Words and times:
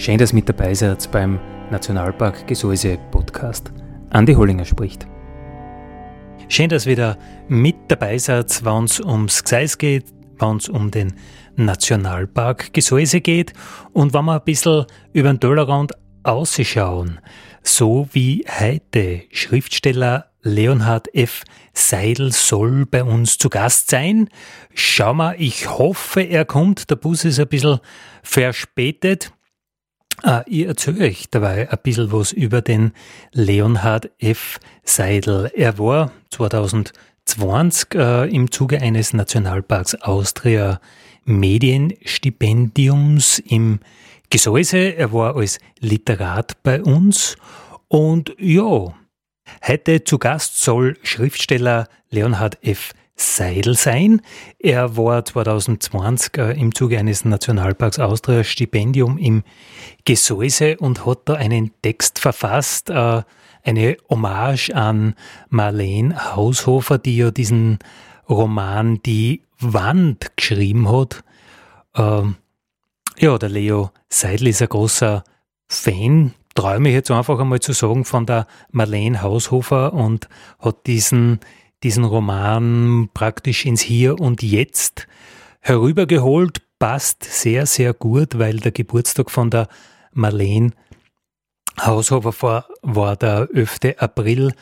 Schön, 0.00 0.16
dass 0.16 0.32
mit 0.32 0.48
dabei 0.48 0.72
seid 0.72 1.12
beim 1.12 1.38
Nationalpark 1.70 2.46
Gesäuse 2.46 2.96
Podcast. 3.10 3.70
Andi 4.08 4.32
Hollinger 4.32 4.64
spricht. 4.64 5.06
Schön, 6.48 6.70
dass 6.70 6.86
ihr 6.86 6.92
wieder 6.92 7.18
mit 7.48 7.76
dabei 7.88 8.16
seid, 8.16 8.64
wenn 8.64 8.84
es 8.84 8.98
ums 8.98 9.44
Gseis 9.44 9.76
geht, 9.76 10.06
wenn 10.38 10.56
es 10.56 10.70
um 10.70 10.90
den 10.90 11.12
Nationalpark 11.56 12.72
Gesäuse 12.72 13.20
geht 13.20 13.52
und 13.92 14.14
wenn 14.14 14.24
wir 14.24 14.36
ein 14.36 14.44
bisschen 14.46 14.86
über 15.12 15.34
den 15.34 15.38
Tellerrand 15.38 15.92
ausschauen. 16.22 17.20
So 17.62 18.08
wie 18.10 18.46
heute 18.48 19.24
Schriftsteller 19.32 20.30
Leonhard 20.40 21.14
F. 21.14 21.42
Seidel 21.74 22.32
soll 22.32 22.86
bei 22.86 23.04
uns 23.04 23.36
zu 23.36 23.50
Gast 23.50 23.90
sein. 23.90 24.30
Schau 24.72 25.12
mal, 25.12 25.36
ich 25.38 25.68
hoffe, 25.68 26.22
er 26.22 26.46
kommt. 26.46 26.88
Der 26.88 26.96
Bus 26.96 27.26
ist 27.26 27.38
ein 27.38 27.48
bisschen 27.48 27.80
verspätet. 28.22 29.30
Ah, 30.22 30.44
ich 30.46 30.66
erzähle 30.66 31.06
euch 31.06 31.30
dabei 31.30 31.70
ein 31.70 31.78
bisschen 31.82 32.12
was 32.12 32.32
über 32.32 32.60
den 32.60 32.92
Leonhard 33.32 34.10
F. 34.18 34.60
Seidel. 34.84 35.50
Er 35.54 35.78
war 35.78 36.12
2020 36.30 37.94
äh, 37.94 38.28
im 38.28 38.50
Zuge 38.50 38.82
eines 38.82 39.14
Nationalparks 39.14 39.94
Austria 39.94 40.78
Medienstipendiums 41.24 43.38
im 43.38 43.80
Gesäuse. 44.28 44.94
Er 44.94 45.10
war 45.14 45.36
als 45.36 45.58
Literat 45.78 46.62
bei 46.62 46.82
uns 46.82 47.38
und 47.88 48.36
ja, 48.38 48.94
heute 49.66 50.04
zu 50.04 50.18
Gast 50.18 50.62
soll 50.62 50.98
Schriftsteller 51.02 51.88
Leonhard 52.10 52.62
F. 52.62 52.92
Seidel 53.20 53.76
sein. 53.76 54.22
Er 54.58 54.96
war 54.96 55.24
2020 55.24 56.38
äh, 56.38 56.52
im 56.58 56.74
Zuge 56.74 56.98
eines 56.98 57.24
Nationalparks 57.24 57.98
Austria 57.98 58.44
Stipendium 58.44 59.18
im 59.18 59.42
Gesäuse 60.04 60.78
und 60.78 61.04
hat 61.04 61.20
da 61.26 61.34
einen 61.34 61.70
Text 61.82 62.18
verfasst, 62.18 62.90
äh, 62.90 63.22
eine 63.62 63.96
Hommage 64.08 64.70
an 64.74 65.14
Marlene 65.50 66.34
Haushofer, 66.34 66.98
die 66.98 67.18
ja 67.18 67.30
diesen 67.30 67.78
Roman 68.28 69.02
Die 69.04 69.42
Wand 69.58 70.36
geschrieben 70.36 70.90
hat. 70.90 71.22
Ähm, 71.94 72.36
ja, 73.18 73.36
der 73.36 73.50
Leo 73.50 73.90
Seidel 74.08 74.46
ist 74.46 74.62
ein 74.62 74.68
großer 74.68 75.24
Fan, 75.68 76.32
träume 76.54 76.88
ich 76.88 76.94
jetzt 76.94 77.10
einfach 77.10 77.38
einmal 77.38 77.60
zu 77.60 77.72
sagen, 77.74 78.06
von 78.06 78.24
der 78.24 78.46
Marlene 78.70 79.20
Haushofer 79.20 79.92
und 79.92 80.28
hat 80.58 80.86
diesen 80.86 81.40
diesen 81.82 82.04
Roman 82.04 83.08
praktisch 83.14 83.64
ins 83.64 83.80
Hier 83.80 84.20
und 84.20 84.42
Jetzt 84.42 85.06
herübergeholt. 85.60 86.62
Passt 86.78 87.24
sehr, 87.24 87.66
sehr 87.66 87.92
gut, 87.92 88.38
weil 88.38 88.56
der 88.56 88.72
Geburtstag 88.72 89.30
von 89.30 89.50
der 89.50 89.68
Marlene 90.12 90.72
Haushofer 91.80 92.66
war 92.82 93.16
der 93.16 93.48
11. 93.52 93.96
April 93.98 94.52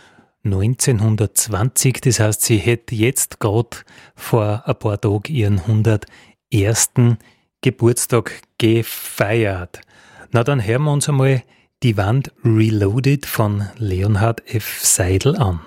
1920. 0.45 2.01
Das 2.01 2.21
heißt, 2.21 2.43
sie 2.43 2.59
hätte 2.59 2.95
jetzt 2.95 3.41
gerade 3.41 3.79
vor 4.15 4.63
ein 4.67 4.79
paar 4.79 5.01
Tagen 5.01 5.33
ihren 5.33 5.61
101. 5.61 6.91
Geburtstag 7.61 8.43
gefeiert. 8.59 9.81
Na, 10.31 10.45
dann 10.45 10.65
hören 10.65 10.83
wir 10.83 10.93
uns 10.93 11.09
einmal 11.09 11.43
die 11.83 11.97
Wand 11.97 12.33
Reloaded 12.45 13.27
von 13.27 13.69
Leonhard 13.77 14.43
F. 14.53 14.81
Seidel 14.83 15.37
an. 15.37 15.61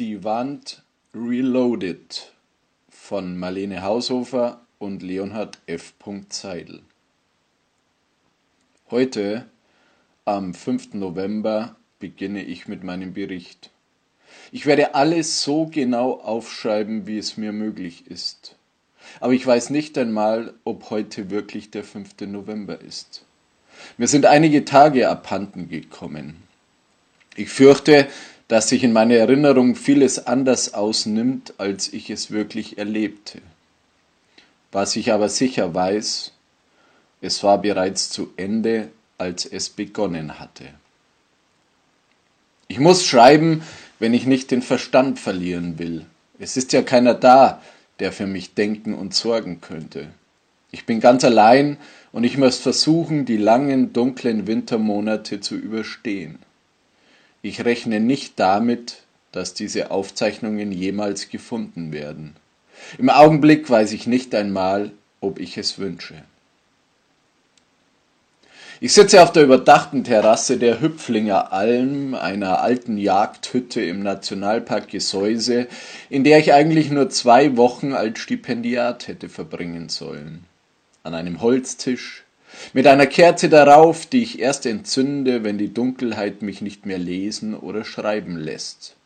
Die 0.00 0.24
Wand 0.24 0.82
Reloaded 1.14 2.32
von 2.88 3.36
Marlene 3.36 3.82
Haushofer 3.82 4.62
und 4.78 5.02
Leonhard 5.02 5.58
F. 5.66 5.92
Seidel. 6.30 6.80
Heute, 8.90 9.44
am 10.24 10.54
5. 10.54 10.94
November, 10.94 11.76
beginne 11.98 12.42
ich 12.42 12.66
mit 12.66 12.82
meinem 12.82 13.12
Bericht. 13.12 13.68
Ich 14.52 14.64
werde 14.64 14.94
alles 14.94 15.42
so 15.42 15.66
genau 15.66 16.12
aufschreiben, 16.12 17.06
wie 17.06 17.18
es 17.18 17.36
mir 17.36 17.52
möglich 17.52 18.06
ist. 18.06 18.56
Aber 19.20 19.34
ich 19.34 19.46
weiß 19.46 19.68
nicht 19.68 19.98
einmal, 19.98 20.54
ob 20.64 20.88
heute 20.88 21.28
wirklich 21.28 21.72
der 21.72 21.84
5. 21.84 22.22
November 22.22 22.80
ist. 22.80 23.26
Mir 23.98 24.08
sind 24.08 24.24
einige 24.24 24.64
Tage 24.64 25.10
abhanden 25.10 25.68
gekommen. 25.68 26.42
Ich 27.36 27.50
fürchte, 27.50 28.08
dass 28.50 28.68
sich 28.68 28.82
in 28.82 28.92
meiner 28.92 29.14
Erinnerung 29.14 29.76
vieles 29.76 30.26
anders 30.26 30.74
ausnimmt, 30.74 31.54
als 31.58 31.92
ich 31.92 32.10
es 32.10 32.32
wirklich 32.32 32.78
erlebte. 32.78 33.40
Was 34.72 34.96
ich 34.96 35.12
aber 35.12 35.28
sicher 35.28 35.72
weiß, 35.72 36.32
es 37.20 37.44
war 37.44 37.62
bereits 37.62 38.10
zu 38.10 38.32
Ende, 38.36 38.88
als 39.18 39.46
es 39.46 39.70
begonnen 39.70 40.40
hatte. 40.40 40.64
Ich 42.66 42.80
muss 42.80 43.06
schreiben, 43.06 43.62
wenn 44.00 44.14
ich 44.14 44.26
nicht 44.26 44.50
den 44.50 44.62
Verstand 44.62 45.20
verlieren 45.20 45.78
will. 45.78 46.06
Es 46.40 46.56
ist 46.56 46.72
ja 46.72 46.82
keiner 46.82 47.14
da, 47.14 47.62
der 48.00 48.10
für 48.10 48.26
mich 48.26 48.54
denken 48.54 48.94
und 48.94 49.14
sorgen 49.14 49.60
könnte. 49.60 50.08
Ich 50.72 50.86
bin 50.86 50.98
ganz 50.98 51.22
allein 51.22 51.76
und 52.10 52.24
ich 52.24 52.36
muss 52.36 52.58
versuchen, 52.58 53.26
die 53.26 53.36
langen, 53.36 53.92
dunklen 53.92 54.48
Wintermonate 54.48 55.38
zu 55.38 55.54
überstehen. 55.54 56.40
Ich 57.42 57.64
rechne 57.64 58.00
nicht 58.00 58.38
damit, 58.38 59.02
dass 59.32 59.54
diese 59.54 59.90
Aufzeichnungen 59.90 60.72
jemals 60.72 61.28
gefunden 61.28 61.92
werden. 61.92 62.36
Im 62.98 63.08
Augenblick 63.10 63.68
weiß 63.70 63.92
ich 63.92 64.06
nicht 64.06 64.34
einmal, 64.34 64.90
ob 65.20 65.38
ich 65.38 65.56
es 65.56 65.78
wünsche. 65.78 66.22
Ich 68.82 68.94
sitze 68.94 69.22
auf 69.22 69.30
der 69.30 69.42
überdachten 69.42 70.04
Terrasse 70.04 70.56
der 70.56 70.80
Hüpflinger 70.80 71.52
Alm, 71.52 72.14
einer 72.14 72.62
alten 72.62 72.96
Jagdhütte 72.96 73.82
im 73.82 74.02
Nationalpark 74.02 74.88
Gesäuse, 74.88 75.66
in 76.08 76.24
der 76.24 76.38
ich 76.38 76.54
eigentlich 76.54 76.90
nur 76.90 77.10
zwei 77.10 77.58
Wochen 77.58 77.92
als 77.92 78.18
Stipendiat 78.18 79.06
hätte 79.06 79.28
verbringen 79.28 79.90
sollen. 79.90 80.46
An 81.02 81.12
einem 81.12 81.42
Holztisch, 81.42 82.24
mit 82.72 82.86
einer 82.86 83.06
Kerze 83.06 83.48
darauf, 83.48 84.06
die 84.06 84.22
ich 84.22 84.38
erst 84.38 84.66
entzünde, 84.66 85.44
wenn 85.44 85.58
die 85.58 85.72
Dunkelheit 85.72 86.42
mich 86.42 86.60
nicht 86.60 86.86
mehr 86.86 86.98
lesen 86.98 87.54
oder 87.54 87.84
schreiben 87.84 88.36
lässt. 88.36 88.96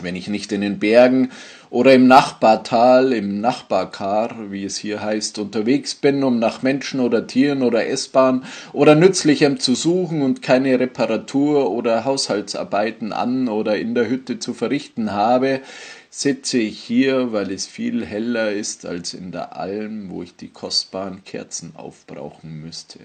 Wenn 0.00 0.14
ich 0.14 0.28
nicht 0.28 0.52
in 0.52 0.60
den 0.60 0.78
Bergen 0.78 1.30
oder 1.70 1.92
im 1.92 2.06
Nachbartal, 2.06 3.12
im 3.12 3.40
Nachbarkar, 3.40 4.36
wie 4.50 4.64
es 4.64 4.76
hier 4.76 5.02
heißt, 5.02 5.40
unterwegs 5.40 5.96
bin, 5.96 6.22
um 6.22 6.38
nach 6.38 6.62
Menschen 6.62 7.00
oder 7.00 7.26
Tieren 7.26 7.62
oder 7.62 7.84
S-Bahn 7.84 8.44
oder 8.72 8.94
Nützlichem 8.94 9.58
zu 9.58 9.74
suchen 9.74 10.22
und 10.22 10.40
keine 10.40 10.78
Reparatur 10.78 11.70
oder 11.72 12.04
Haushaltsarbeiten 12.04 13.12
an 13.12 13.48
oder 13.48 13.76
in 13.76 13.96
der 13.96 14.08
Hütte 14.08 14.38
zu 14.38 14.54
verrichten 14.54 15.10
habe, 15.10 15.62
sitze 16.10 16.58
ich 16.58 16.80
hier, 16.80 17.32
weil 17.32 17.50
es 17.50 17.66
viel 17.66 18.04
heller 18.04 18.52
ist 18.52 18.86
als 18.86 19.14
in 19.14 19.32
der 19.32 19.56
Alm, 19.56 20.10
wo 20.10 20.22
ich 20.22 20.36
die 20.36 20.48
kostbaren 20.48 21.24
Kerzen 21.24 21.74
aufbrauchen 21.76 22.60
müsste. 22.60 23.00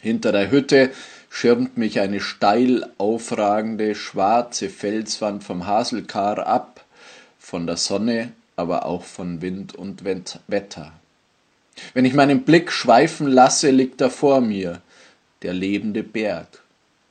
Hinter 0.00 0.32
der 0.32 0.50
Hütte 0.50 0.90
schirmt 1.28 1.76
mich 1.76 2.00
eine 2.00 2.20
steil 2.20 2.90
aufragende 2.96 3.94
schwarze 3.94 4.70
Felswand 4.70 5.44
vom 5.44 5.66
Haselkar 5.66 6.46
ab, 6.46 6.84
von 7.38 7.66
der 7.66 7.76
Sonne, 7.76 8.32
aber 8.56 8.86
auch 8.86 9.04
von 9.04 9.42
Wind 9.42 9.74
und 9.74 10.04
Wetter. 10.04 10.92
Wenn 11.94 12.04
ich 12.04 12.14
meinen 12.14 12.42
Blick 12.44 12.72
schweifen 12.72 13.26
lasse, 13.26 13.70
liegt 13.70 14.00
da 14.00 14.08
vor 14.08 14.40
mir 14.40 14.80
der 15.42 15.54
lebende 15.54 16.02
Berg, 16.02 16.62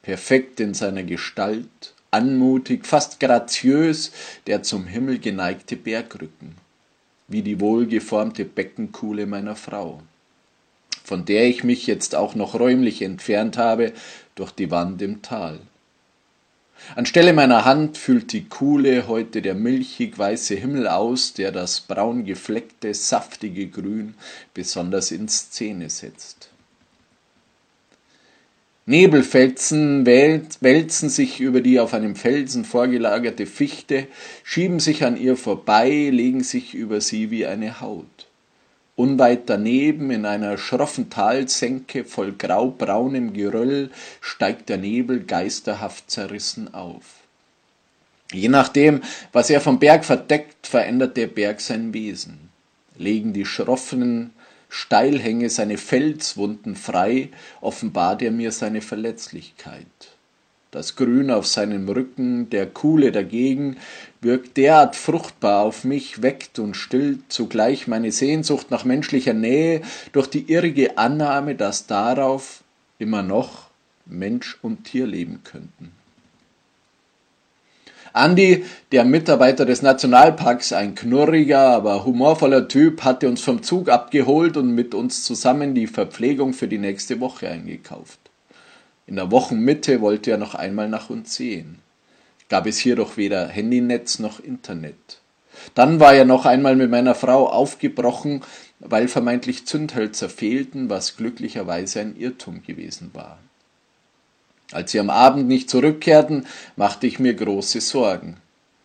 perfekt 0.01 0.59
in 0.59 0.73
seiner 0.73 1.03
Gestalt, 1.03 1.88
anmutig, 2.11 2.85
fast 2.85 3.19
graziös 3.19 4.11
der 4.47 4.63
zum 4.63 4.85
Himmel 4.85 5.19
geneigte 5.19 5.75
Bergrücken, 5.75 6.55
wie 7.27 7.41
die 7.41 7.59
wohlgeformte 7.59 8.45
Beckenkuhle 8.45 9.25
meiner 9.25 9.55
Frau. 9.55 10.01
von 11.09 11.25
der 11.25 11.47
ich 11.47 11.63
mich 11.63 11.87
jetzt 11.87 12.13
auch 12.13 12.35
noch 12.35 12.53
räumlich 12.53 13.01
entfernt 13.01 13.57
habe 13.57 13.93
durch 14.35 14.51
die 14.51 14.69
Wand 14.69 15.01
im 15.01 15.23
Tal. 15.23 15.59
Anstelle 16.95 17.33
meiner 17.33 17.65
Hand 17.65 17.97
füllt 17.97 18.31
die 18.31 18.45
Kuhle 18.45 19.07
heute 19.07 19.41
der 19.41 19.55
milchig 19.55 20.19
weiße 20.19 20.53
Himmel 20.53 20.87
aus, 20.87 21.33
der 21.33 21.51
das 21.51 21.81
braun 21.81 22.25
gefleckte, 22.25 22.93
saftige 22.93 23.67
Grün 23.67 24.13
besonders 24.53 25.09
in 25.09 25.27
Szene 25.27 25.89
setzt. 25.89 26.49
Nebelfelsen 28.89 30.03
wälzen 30.07 31.09
sich 31.09 31.39
über 31.39 31.61
die 31.61 31.79
auf 31.79 31.93
einem 31.93 32.15
Felsen 32.15 32.65
vorgelagerte 32.65 33.45
Fichte, 33.45 34.07
schieben 34.43 34.79
sich 34.79 35.03
an 35.03 35.15
ihr 35.15 35.37
vorbei, 35.37 36.09
legen 36.11 36.41
sich 36.41 36.73
über 36.73 36.99
sie 36.99 37.29
wie 37.29 37.45
eine 37.45 37.81
Haut. 37.81 38.25
Unweit 38.95 39.41
daneben, 39.45 40.09
in 40.09 40.25
einer 40.25 40.57
schroffen 40.57 41.11
Talsenke 41.11 42.03
voll 42.03 42.31
graubraunem 42.31 43.33
Geröll, 43.33 43.91
steigt 44.21 44.69
der 44.69 44.77
Nebel 44.77 45.19
geisterhaft 45.23 46.09
zerrissen 46.09 46.73
auf. 46.73 47.03
Je 48.33 48.49
nachdem, 48.49 49.01
was 49.31 49.51
er 49.51 49.61
vom 49.61 49.77
Berg 49.77 50.03
verdeckt, 50.03 50.65
verändert 50.65 51.15
der 51.15 51.27
Berg 51.27 51.61
sein 51.61 51.93
Wesen. 51.93 52.49
Legen 52.97 53.33
die 53.33 53.45
schroffen 53.45 54.31
Steilhänge 54.69 55.49
seine 55.49 55.77
Felswunden 55.77 56.75
frei, 56.75 57.29
offenbart 57.59 58.21
er 58.21 58.31
mir 58.31 58.51
seine 58.51 58.81
Verletzlichkeit. 58.81 59.85
Das 60.71 60.95
Grün 60.95 61.31
auf 61.31 61.47
seinem 61.47 61.89
Rücken, 61.89 62.51
der 62.51 62.67
Kuhle 62.67 63.11
dagegen, 63.11 63.77
wirkt 64.21 64.55
derart 64.55 64.95
fruchtbar 64.95 65.63
auf 65.63 65.83
mich, 65.83 66.21
weckt 66.21 66.59
und 66.59 66.75
stillt 66.75 67.21
zugleich 67.29 67.87
meine 67.87 68.11
Sehnsucht 68.11 68.69
nach 68.69 68.85
menschlicher 68.85 69.33
Nähe 69.33 69.81
durch 70.11 70.27
die 70.27 70.51
irrige 70.51 70.99
Annahme, 70.99 71.55
dass 71.55 71.87
darauf 71.87 72.63
immer 72.99 73.23
noch 73.23 73.69
Mensch 74.05 74.59
und 74.61 74.83
Tier 74.83 75.07
leben 75.07 75.41
könnten. 75.43 75.91
Andi, 78.13 78.65
der 78.91 79.05
Mitarbeiter 79.05 79.65
des 79.65 79.81
Nationalparks, 79.81 80.73
ein 80.73 80.95
knurriger, 80.95 81.69
aber 81.69 82.05
humorvoller 82.05 82.67
Typ, 82.67 83.03
hatte 83.03 83.27
uns 83.27 83.41
vom 83.41 83.63
Zug 83.63 83.89
abgeholt 83.89 84.57
und 84.57 84.73
mit 84.73 84.93
uns 84.93 85.23
zusammen 85.23 85.75
die 85.75 85.87
Verpflegung 85.87 86.53
für 86.53 86.67
die 86.67 86.77
nächste 86.77 87.19
Woche 87.19 87.49
eingekauft. 87.49 88.19
In 89.05 89.15
der 89.15 89.31
Wochenmitte 89.31 90.01
wollte 90.01 90.31
er 90.31 90.37
noch 90.37 90.55
einmal 90.55 90.89
nach 90.89 91.09
uns 91.09 91.35
sehen. 91.35 91.79
Gab 92.47 92.65
es 92.65 92.77
hier 92.77 92.95
doch 92.95 93.17
weder 93.17 93.47
Handynetz 93.47 94.19
noch 94.19 94.39
Internet. 94.39 95.19
Dann 95.75 95.99
war 95.99 96.13
er 96.13 96.25
noch 96.25 96.45
einmal 96.45 96.75
mit 96.75 96.89
meiner 96.89 97.15
Frau 97.15 97.47
aufgebrochen, 97.47 98.41
weil 98.79 99.07
vermeintlich 99.07 99.65
Zündhölzer 99.65 100.29
fehlten, 100.29 100.89
was 100.89 101.17
glücklicherweise 101.17 101.99
ein 101.99 102.15
Irrtum 102.15 102.63
gewesen 102.63 103.11
war. 103.13 103.39
Als 104.71 104.91
sie 104.91 104.99
am 104.99 105.09
Abend 105.09 105.47
nicht 105.47 105.69
zurückkehrten, 105.69 106.45
machte 106.75 107.07
ich 107.07 107.19
mir 107.19 107.33
große 107.33 107.81
Sorgen. 107.81 108.37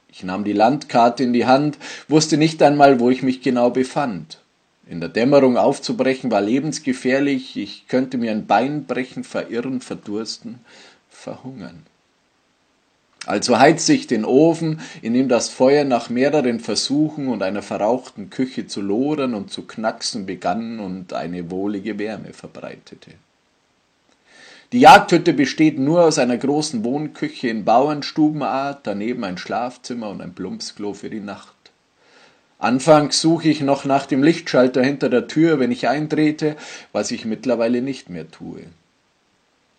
Ich 0.09 0.23
nahm 0.23 0.45
die 0.45 0.53
Landkarte 0.53 1.25
in 1.25 1.33
die 1.33 1.47
Hand, 1.47 1.77
wusste 2.09 2.37
nicht 2.37 2.63
einmal, 2.63 3.01
wo 3.01 3.11
ich 3.11 3.23
mich 3.23 3.43
genau 3.43 3.71
befand. 3.71 4.39
In 4.87 5.01
der 5.01 5.09
Dämmerung 5.09 5.57
aufzubrechen 5.57 6.31
war 6.31 6.41
lebensgefährlich, 6.41 7.57
ich 7.57 7.89
könnte 7.89 8.19
mir 8.19 8.31
ein 8.31 8.47
Bein 8.47 8.85
brechen, 8.85 9.25
verirren, 9.25 9.81
verdursten, 9.81 10.61
verhungern. 11.11 11.85
Also 13.27 13.59
heizte 13.59 13.95
ich 13.95 14.07
den 14.07 14.25
Ofen, 14.25 14.81
in 15.01 15.15
dem 15.15 15.29
das 15.29 15.49
Feuer 15.49 15.85
nach 15.85 16.11
mehreren 16.11 16.61
Versuchen 16.61 17.29
und 17.29 17.43
einer 17.43 17.63
verrauchten 17.63 18.29
Küche 18.29 18.67
zu 18.67 18.83
lodern 18.83 19.35
und 19.35 19.51
zu 19.51 19.63
knacksen 19.63 20.27
begann 20.27 20.79
und 20.79 21.15
eine 21.15 21.51
wohlige 21.51 21.99
Wärme 21.99 22.35
verbreitete. 22.35 23.13
Die 24.73 24.81
Jagdhütte 24.81 25.33
besteht 25.33 25.79
nur 25.79 26.05
aus 26.05 26.19
einer 26.19 26.37
großen 26.37 26.85
Wohnküche 26.85 27.49
in 27.49 27.65
Bauernstubenart, 27.65 28.81
daneben 28.85 29.25
ein 29.25 29.39
Schlafzimmer 29.39 30.09
und 30.09 30.21
ein 30.21 30.35
Plumpsklo 30.35 30.95
für 30.95 31.11
die 31.11 31.21
Nacht. 31.21 31.55
Anfangs 32.59 33.21
suche 33.21 33.49
ich 33.49 33.61
noch 33.61 33.85
nach 33.85 34.07
dem 34.07 34.23
Lichtschalter 34.23 34.83
hinter 34.83 35.11
der 35.11 35.27
Tür, 35.27 35.59
wenn 35.59 35.71
ich 35.71 35.89
eintrete, 35.89 36.57
was 36.93 37.11
ich 37.11 37.25
mittlerweile 37.25 37.83
nicht 37.83 38.09
mehr 38.09 38.31
tue. 38.31 38.63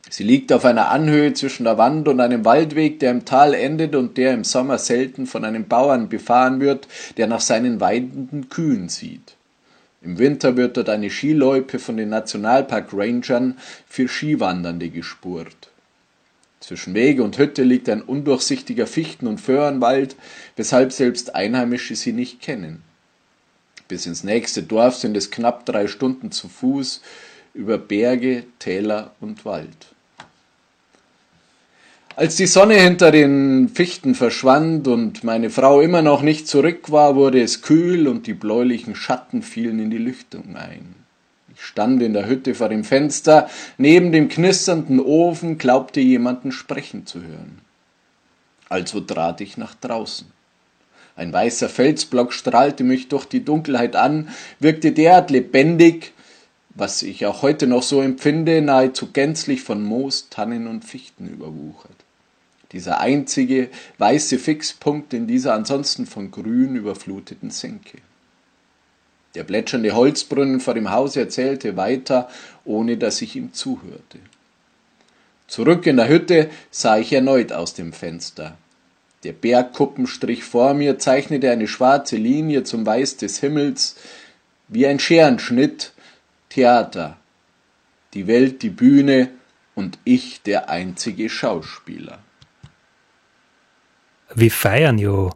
Sie 0.10 0.24
liegt 0.24 0.54
auf 0.54 0.66
einer 0.66 0.90
Anhöhe 0.90 1.34
zwischen 1.34 1.64
der 1.64 1.80
Wand 1.80 2.08
und 2.08 2.20
einem 2.20 2.46
Waldweg, 2.46 3.00
der 3.00 3.10
im 3.12 3.26
Tal 3.26 3.56
endet 3.56 3.96
und 3.96 4.18
der 4.18 4.34
im 4.34 4.44
Sommer 4.44 4.78
selten 4.78 5.26
von 5.26 5.44
einem 5.44 5.68
Bauern 5.68 6.10
befahren 6.10 6.60
wird, 6.60 6.88
der 7.18 7.26
nach 7.26 7.42
seinen 7.42 7.80
weidenden 7.80 8.50
Kühen 8.50 8.88
sieht. 8.88 9.35
Im 10.06 10.20
Winter 10.20 10.56
wird 10.56 10.78
dort 10.78 10.90
eine 10.90 11.10
Skiloipe 11.10 11.80
von 11.80 11.98
den 11.98 12.10
Nationalpark 12.10 12.90
Rangern 12.94 13.58
für 13.88 14.08
Skiwandernde 14.08 14.90
gespurt. 14.90 15.72
Zwischen 16.60 16.94
Wege 16.94 17.24
und 17.24 17.40
Hütte 17.40 17.64
liegt 17.64 17.90
ein 17.90 18.04
undurchsichtiger 18.04 18.86
Fichten- 18.86 19.26
und 19.26 19.42
Föhrenwald, 19.42 20.16
weshalb 20.58 20.92
selbst 20.92 21.34
Einheimische 21.34 21.96
sie 21.96 22.14
nicht 22.14 22.40
kennen. 22.40 22.84
Bis 23.88 24.06
ins 24.06 24.24
nächste 24.24 24.62
Dorf 24.62 24.96
sind 24.96 25.18
es 25.18 25.32
knapp 25.32 25.66
drei 25.66 25.88
Stunden 25.88 26.32
zu 26.32 26.50
Fuß 26.50 27.02
über 27.56 27.80
Berge, 27.80 28.44
Täler 28.60 29.16
und 29.20 29.44
Wald. 29.44 29.95
Als 32.18 32.38
die 32.38 32.48
Sonne 32.48 32.76
hinter 32.76 33.12
den 33.12 33.68
Fichten 33.68 34.16
verschwand 34.16 34.88
und 34.88 35.26
meine 35.26 35.50
Frau 35.50 35.82
immer 35.82 36.02
noch 36.02 36.22
nicht 36.22 36.48
zurück 36.48 36.90
war, 36.90 37.18
wurde 37.18 37.42
es 37.42 37.62
kühl 37.62 38.08
und 38.08 38.26
die 38.26 38.34
bläulichen 38.34 38.96
Schatten 38.96 39.42
fielen 39.42 39.80
in 39.80 39.90
die 39.90 39.98
Lüftung 39.98 40.56
ein. 40.56 40.96
Ich 41.54 41.62
stand 41.62 42.02
in 42.02 42.14
der 42.14 42.26
Hütte 42.26 42.56
vor 42.56 42.70
dem 42.70 42.86
Fenster, 42.86 43.50
neben 43.78 44.14
dem 44.14 44.30
knisternden 44.30 45.02
Ofen, 45.02 45.58
glaubte 45.58 46.00
jemanden 46.00 46.54
sprechen 46.54 47.06
zu 47.06 47.20
hören. 47.22 47.60
Also 48.70 49.02
trat 49.02 49.42
ich 49.42 49.58
nach 49.58 49.76
draußen. 49.76 50.28
Ein 51.18 51.34
weißer 51.34 51.68
Felsblock 51.68 52.32
strahlte 52.32 52.86
mich 52.86 53.10
durch 53.10 53.26
die 53.26 53.44
Dunkelheit 53.44 53.98
an, 53.98 54.30
wirkte 54.62 54.94
derart 54.94 55.32
lebendig, 55.32 56.14
was 56.76 57.04
ich 57.04 57.26
auch 57.26 57.42
heute 57.42 57.68
noch 57.68 57.84
so 57.84 58.02
empfinde, 58.02 58.62
nahezu 58.62 59.12
gänzlich 59.12 59.64
von 59.64 59.84
Moos, 59.84 60.30
Tannen 60.30 60.68
und 60.68 60.86
Fichten 60.86 61.28
überwuchert. 61.28 62.05
Dieser 62.76 63.00
einzige 63.00 63.70
weiße 64.00 64.38
Fixpunkt 64.38 65.14
in 65.14 65.28
dieser 65.28 65.54
ansonsten 65.54 66.06
von 66.06 66.30
Grün 66.30 66.76
überfluteten 66.76 67.50
Senke. 67.50 68.00
Der 69.34 69.46
plätschernde 69.46 69.94
Holzbrunnen 69.94 70.60
vor 70.60 70.74
dem 70.74 70.92
Haus 70.92 71.16
erzählte 71.16 71.78
weiter, 71.78 72.28
ohne 72.66 72.98
dass 72.98 73.22
ich 73.22 73.38
ihm 73.38 73.54
zuhörte. 73.54 74.20
Zurück 75.48 75.88
in 75.88 75.96
der 75.96 76.10
Hütte 76.10 76.50
sah 76.70 76.98
ich 76.98 77.14
erneut 77.14 77.54
aus 77.54 77.76
dem 77.76 77.94
Fenster. 77.94 78.58
Der 79.24 79.32
Bergkuppenstrich 79.32 80.44
vor 80.44 80.74
mir 80.74 81.00
zeichnete 81.00 81.50
eine 81.52 81.70
schwarze 81.70 82.18
Linie 82.18 82.66
zum 82.66 82.86
Weiß 82.86 83.16
des 83.16 83.40
Himmels, 83.40 83.96
wie 84.68 84.86
ein 84.86 85.00
Scherenschnitt, 85.00 85.94
Theater. 86.50 87.16
Die 88.14 88.28
Welt 88.28 88.64
die 88.64 88.70
Bühne 88.70 89.30
und 89.76 89.98
ich 90.04 90.42
der 90.42 90.70
einzige 90.70 91.30
Schauspieler. 91.30 92.20
Wir 94.34 94.52
feiern 94.52 94.98
ja 94.98 95.30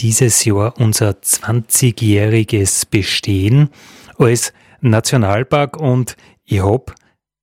dieses 0.00 0.44
Jahr 0.44 0.74
unser 0.78 1.10
20-jähriges 1.10 2.86
Bestehen 2.90 3.70
als 4.18 4.52
Nationalpark 4.80 5.76
und 5.76 6.16
ich 6.44 6.62
habe 6.62 6.94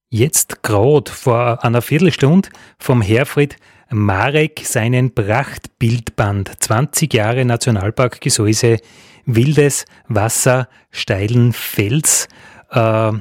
jetzt 0.10 0.62
gerade 0.62 1.10
vor 1.12 1.64
einer 1.64 1.82
Viertelstunde 1.82 2.50
vom 2.78 3.02
Herfried 3.02 3.58
Marek 3.90 4.62
seinen 4.66 5.14
Prachtbildband 5.14 6.52
20 6.60 7.14
Jahre 7.14 7.46
Nationalpark 7.46 8.22
Gesäuse 8.22 8.80
Wildes 9.26 9.86
Wasser, 10.08 10.68
steilen 10.92 11.54
Fels 11.54 12.28
äh, 12.72 13.12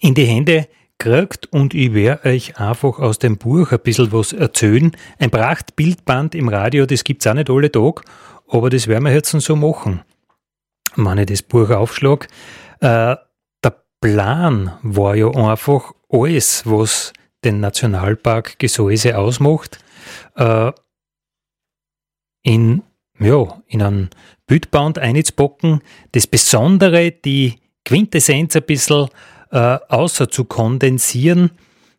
in 0.00 0.14
die 0.14 0.24
Hände 0.24 0.68
gekriegt 0.98 1.46
und 1.52 1.74
ich 1.74 1.94
werde 1.94 2.28
euch 2.30 2.58
einfach 2.58 2.98
aus 2.98 3.18
dem 3.18 3.38
Buch 3.38 3.72
ein 3.72 3.80
bisschen 3.80 4.12
was 4.12 4.32
erzählen. 4.32 4.92
Ein 5.18 5.30
Prachtbildband 5.30 6.34
im 6.34 6.48
Radio, 6.48 6.86
das 6.86 7.04
gibt 7.04 7.22
es 7.22 7.26
auch 7.30 7.34
nicht 7.34 7.50
alle 7.50 7.70
Tage 7.70 8.02
aber 8.48 8.70
das 8.70 8.88
werden 8.88 9.04
wir 9.04 9.12
jetzt 9.12 9.30
so 9.30 9.56
machen. 9.56 10.02
Wenn 10.96 11.18
ich 11.18 11.26
das 11.26 11.42
Buch 11.42 11.70
aufschlage, 11.70 12.26
äh, 12.80 13.16
der 13.62 13.84
Plan 14.00 14.78
war 14.82 15.14
ja 15.14 15.30
einfach 15.30 15.92
alles, 16.08 16.64
was 16.64 17.12
den 17.44 17.60
Nationalpark 17.60 18.58
Gesäuse 18.58 19.16
ausmacht, 19.16 19.78
äh, 20.36 20.72
in, 22.42 22.82
ja, 23.20 23.62
in 23.66 23.82
einen 23.82 24.10
Bildband 24.46 24.98
einzupacken, 24.98 25.82
das 26.12 26.26
Besondere, 26.26 27.12
die 27.12 27.60
Quintessenz 27.84 28.56
ein 28.56 28.62
bisschen 28.62 29.08
äh, 29.50 29.78
außer 29.88 30.28
zu 30.28 30.44
kondensieren, 30.44 31.50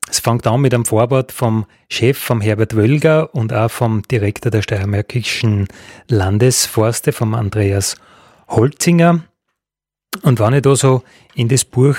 es 0.09 0.19
fängt 0.19 0.47
an 0.47 0.61
mit 0.61 0.73
einem 0.73 0.85
Vorwort 0.85 1.31
vom 1.31 1.65
Chef, 1.87 2.17
vom 2.17 2.41
Herbert 2.41 2.75
Wölger 2.75 3.33
und 3.35 3.53
auch 3.53 3.69
vom 3.69 4.01
Direktor 4.03 4.49
der 4.49 4.63
Steiermärkischen 4.63 5.67
Landesforste, 6.07 7.11
vom 7.11 7.35
Andreas 7.35 7.95
Holzinger. 8.47 9.23
Und 10.23 10.39
wenn 10.39 10.53
ich 10.53 10.63
da 10.63 10.75
so 10.75 11.03
in 11.35 11.47
das 11.47 11.63
Buch 11.63 11.95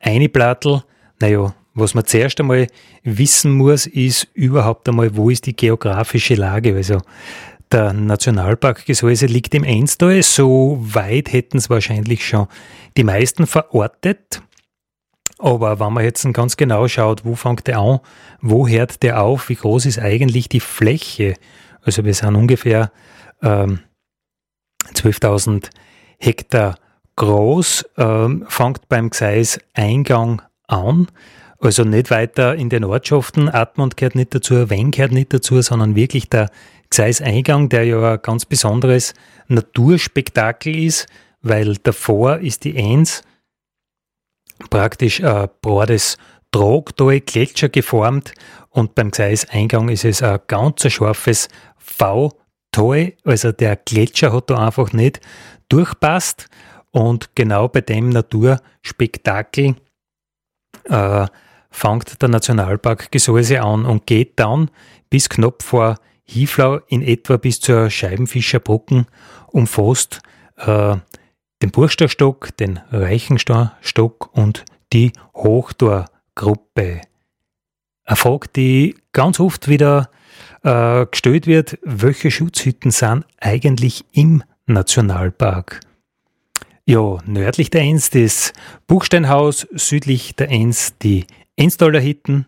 eine 0.00 0.28
Plattel. 0.28 0.82
Naja, 1.20 1.54
was 1.74 1.94
man 1.94 2.04
zuerst 2.04 2.40
einmal 2.40 2.66
wissen 3.04 3.52
muss, 3.52 3.86
ist 3.86 4.26
überhaupt 4.34 4.88
einmal, 4.88 5.16
wo 5.16 5.30
ist 5.30 5.46
die 5.46 5.56
geografische 5.56 6.34
Lage. 6.34 6.74
Also 6.74 7.00
der 7.70 7.92
Nationalpark 7.92 8.84
Gesäuse 8.84 9.26
liegt 9.26 9.54
im 9.54 9.62
Einstal. 9.62 10.22
So 10.24 10.78
weit 10.82 11.32
hätten 11.32 11.58
es 11.58 11.70
wahrscheinlich 11.70 12.26
schon 12.26 12.48
die 12.96 13.04
meisten 13.04 13.46
verortet. 13.46 14.42
Aber 15.42 15.80
wenn 15.80 15.92
man 15.92 16.04
jetzt 16.04 16.24
ganz 16.32 16.56
genau 16.56 16.86
schaut, 16.86 17.24
wo 17.24 17.34
fängt 17.34 17.66
der 17.66 17.80
an, 17.80 17.98
wo 18.40 18.68
hört 18.68 19.02
der 19.02 19.20
auf, 19.20 19.48
wie 19.48 19.56
groß 19.56 19.86
ist 19.86 19.98
eigentlich 19.98 20.48
die 20.48 20.60
Fläche? 20.60 21.34
Also 21.82 22.04
wir 22.04 22.14
sind 22.14 22.36
ungefähr 22.36 22.92
ähm, 23.42 23.80
12.000 24.94 25.68
Hektar 26.18 26.76
groß, 27.16 27.84
ähm, 27.98 28.46
fängt 28.48 28.88
beim 28.88 29.10
Gseis 29.10 29.58
Eingang 29.74 30.42
an. 30.68 31.08
Also 31.58 31.82
nicht 31.82 32.12
weiter 32.12 32.54
in 32.54 32.68
den 32.68 32.84
Ortschaften, 32.84 33.48
Atmund 33.48 33.96
gehört 33.96 34.14
nicht 34.14 34.32
dazu, 34.32 34.70
Wein 34.70 34.92
gehört 34.92 35.10
nicht 35.10 35.32
dazu, 35.32 35.60
sondern 35.60 35.96
wirklich 35.96 36.30
der 36.30 36.50
Gseis-Eingang, 36.90 37.68
der 37.68 37.84
ja 37.84 38.12
ein 38.12 38.22
ganz 38.22 38.44
besonderes 38.44 39.12
Naturspektakel 39.48 40.84
ist, 40.84 41.08
weil 41.40 41.74
davor 41.82 42.38
ist 42.38 42.62
die 42.62 42.78
Eins 42.78 43.24
praktisch 44.70 45.22
ein 45.22 45.48
broades 45.60 46.18
Trogtal, 46.50 47.20
Gletscher 47.20 47.68
geformt 47.68 48.34
und 48.70 48.94
beim 48.94 49.10
Gseis-Eingang 49.10 49.88
ist 49.88 50.04
es 50.04 50.22
ein 50.22 50.40
ganz 50.46 50.90
scharfes 50.90 51.48
V-Tal, 51.78 53.14
also 53.24 53.52
der 53.52 53.76
Gletscher 53.76 54.32
hat 54.32 54.50
da 54.50 54.66
einfach 54.66 54.92
nicht 54.92 55.20
durchpasst 55.68 56.48
und 56.90 57.34
genau 57.34 57.68
bei 57.68 57.80
dem 57.80 58.10
Naturspektakel 58.10 59.76
äh, 60.84 61.26
fängt 61.70 62.20
der 62.20 62.28
Nationalpark 62.28 63.10
Gesäuse 63.10 63.62
an 63.62 63.86
und 63.86 64.06
geht 64.06 64.38
dann 64.38 64.70
bis 65.08 65.28
knapp 65.28 65.62
vor 65.62 65.98
Hieflau 66.24 66.80
in 66.88 67.02
etwa 67.02 67.38
bis 67.38 67.60
zur 67.60 67.90
Scheibenfischerbrücken 67.90 69.06
umfasst 69.48 70.20
äh, 70.56 70.96
den 71.62 71.70
Burgstadtstock, 71.70 72.56
den 72.56 72.80
Reichenstock 72.90 74.30
und 74.32 74.64
die 74.92 75.12
Hochtorgruppe. 75.34 77.00
Eine 78.04 78.16
Frage, 78.16 78.48
die 78.54 78.96
ganz 79.12 79.38
oft 79.40 79.68
wieder 79.68 80.10
äh, 80.64 81.06
gestellt 81.06 81.46
wird, 81.46 81.78
welche 81.82 82.30
Schutzhütten 82.30 82.90
sind 82.90 83.24
eigentlich 83.40 84.04
im 84.12 84.42
Nationalpark? 84.66 85.80
Ja, 86.84 87.18
nördlich 87.24 87.70
der 87.70 87.82
Enns 87.82 88.10
das 88.10 88.52
Buchsteinhaus, 88.88 89.68
südlich 89.72 90.34
der 90.34 90.50
Enns 90.50 90.98
die 90.98 91.26
Enstaler 91.54 92.00
Hitten, 92.00 92.46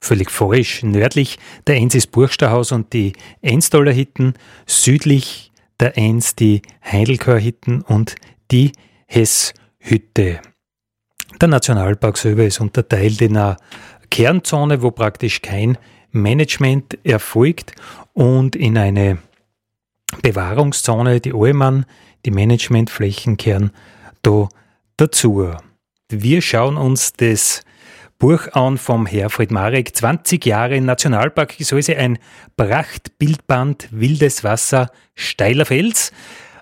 völlig 0.00 0.30
falsch, 0.30 0.82
nördlich 0.82 1.38
der 1.66 1.76
Enns 1.76 1.94
ist 1.94 2.12
Burgsteinhaus 2.12 2.72
und 2.72 2.94
die 2.94 3.12
Enstaler 3.42 3.92
Hitten, 3.92 4.34
südlich 4.66 5.52
der 5.80 5.96
Enns 5.96 6.34
die 6.34 6.62
Heidelkör 6.84 7.38
Hitten 7.38 7.82
und 7.82 8.16
die 8.50 8.72
Hesshütte. 9.06 10.40
Der 11.40 11.48
Nationalpark 11.48 12.16
selber 12.16 12.44
ist 12.44 12.60
unterteilt 12.60 13.20
in 13.20 13.36
einer 13.36 13.56
Kernzone, 14.10 14.82
wo 14.82 14.90
praktisch 14.90 15.42
kein 15.42 15.76
Management 16.10 16.98
erfolgt 17.04 17.72
und 18.14 18.56
in 18.56 18.78
eine 18.78 19.18
Bewahrungszone, 20.22 21.20
die 21.20 21.34
Allmann, 21.34 21.84
die 22.24 22.30
Managementflächen 22.30 23.36
kehren 23.36 23.70
da 24.22 24.48
dazu. 24.96 25.50
Wir 26.08 26.40
schauen 26.40 26.76
uns 26.76 27.12
das 27.12 27.62
Buch 28.18 28.48
an 28.52 28.78
vom 28.78 29.06
Herfried 29.06 29.50
Marek, 29.50 29.94
20 29.94 30.44
Jahre 30.46 30.80
Nationalpark 30.80 31.58
Gesäuse, 31.58 31.96
ein 31.96 32.18
Prachtbildband, 32.56 33.88
wildes 33.90 34.42
Wasser, 34.42 34.90
steiler 35.14 35.66
Fels. 35.66 36.12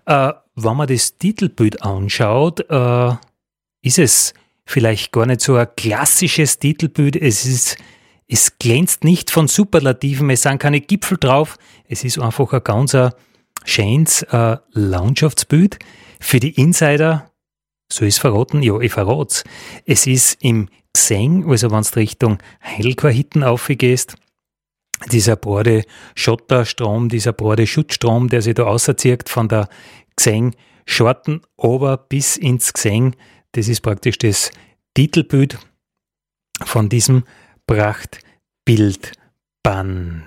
Äh, 0.07 0.33
wenn 0.57 0.77
man 0.77 0.89
das 0.89 1.19
Titelbild 1.19 1.83
anschaut, 1.83 2.69
äh, 2.69 3.15
ist 3.83 3.99
es 3.99 4.35
vielleicht 4.67 5.13
gar 5.13 5.27
nicht 5.27 5.41
so 5.41 5.57
ein 5.57 5.69
klassisches 5.77 6.59
Titelbild. 6.59 7.17
Es 7.17 7.45
ist 7.47 7.77
es 8.27 8.59
glänzt 8.59 9.05
nicht 9.05 9.31
von 9.31 9.49
Superlativen, 9.49 10.31
es 10.31 10.43
sind 10.43 10.59
keine 10.59 10.81
Gipfel 10.81 11.19
drauf. 11.19 11.59
Es 11.87 12.05
ist 12.05 12.19
einfach 12.19 12.53
ein 12.53 12.65
ganz 12.65 12.97
schönes 13.65 14.23
äh, 14.23 14.57
Landschaftsbild. 14.73 15.79
Für 16.21 16.41
die 16.41 16.55
Insider, 16.55 17.31
so 17.93 18.05
ist 18.05 18.19
verraten, 18.19 18.63
ja, 18.63 18.79
ich 18.81 18.93
verrat's. 18.93 19.45
Es 19.85 20.07
ist 20.07 20.39
im 20.43 20.69
Xeng, 20.95 21.49
also 21.49 21.71
wenn 21.71 21.83
du 21.83 21.97
Richtung 21.97 22.39
Heilquarhitten 22.63 23.43
aufgehst, 23.43 24.17
dieser 25.11 25.37
brode 25.37 25.85
Schotterstrom, 26.15 27.09
dieser 27.09 27.33
brode 27.33 27.67
Schutzstrom, 27.67 28.29
der 28.29 28.43
sich 28.43 28.55
da 28.55 28.65
auserzieht 28.65 29.29
von 29.29 29.49
der 29.49 29.69
Xeng 30.17 30.55
Schorten 30.87 31.41
ober 31.57 31.97
bis 31.97 32.37
ins 32.37 32.73
Xeng, 32.73 33.17
das 33.53 33.69
ist 33.69 33.81
praktisch 33.81 34.19
das 34.19 34.51
Titelbild 34.95 35.59
von 36.65 36.89
diesem 36.89 37.25
Prachtbildband. 37.67 40.25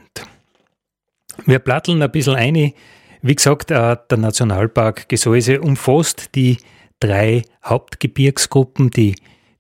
Wir 1.45 1.59
platteln 1.59 2.01
ein 2.01 2.11
bisschen 2.11 2.35
ein. 2.35 2.73
Wie 3.21 3.35
gesagt, 3.35 3.71
äh, 3.71 3.97
der 4.09 4.17
Nationalpark 4.17 5.09
Gesäuse 5.09 5.61
umfasst 5.61 6.35
die 6.35 6.57
drei 6.99 7.43
Hauptgebirgsgruppen, 7.63 8.89
die, 8.89 9.15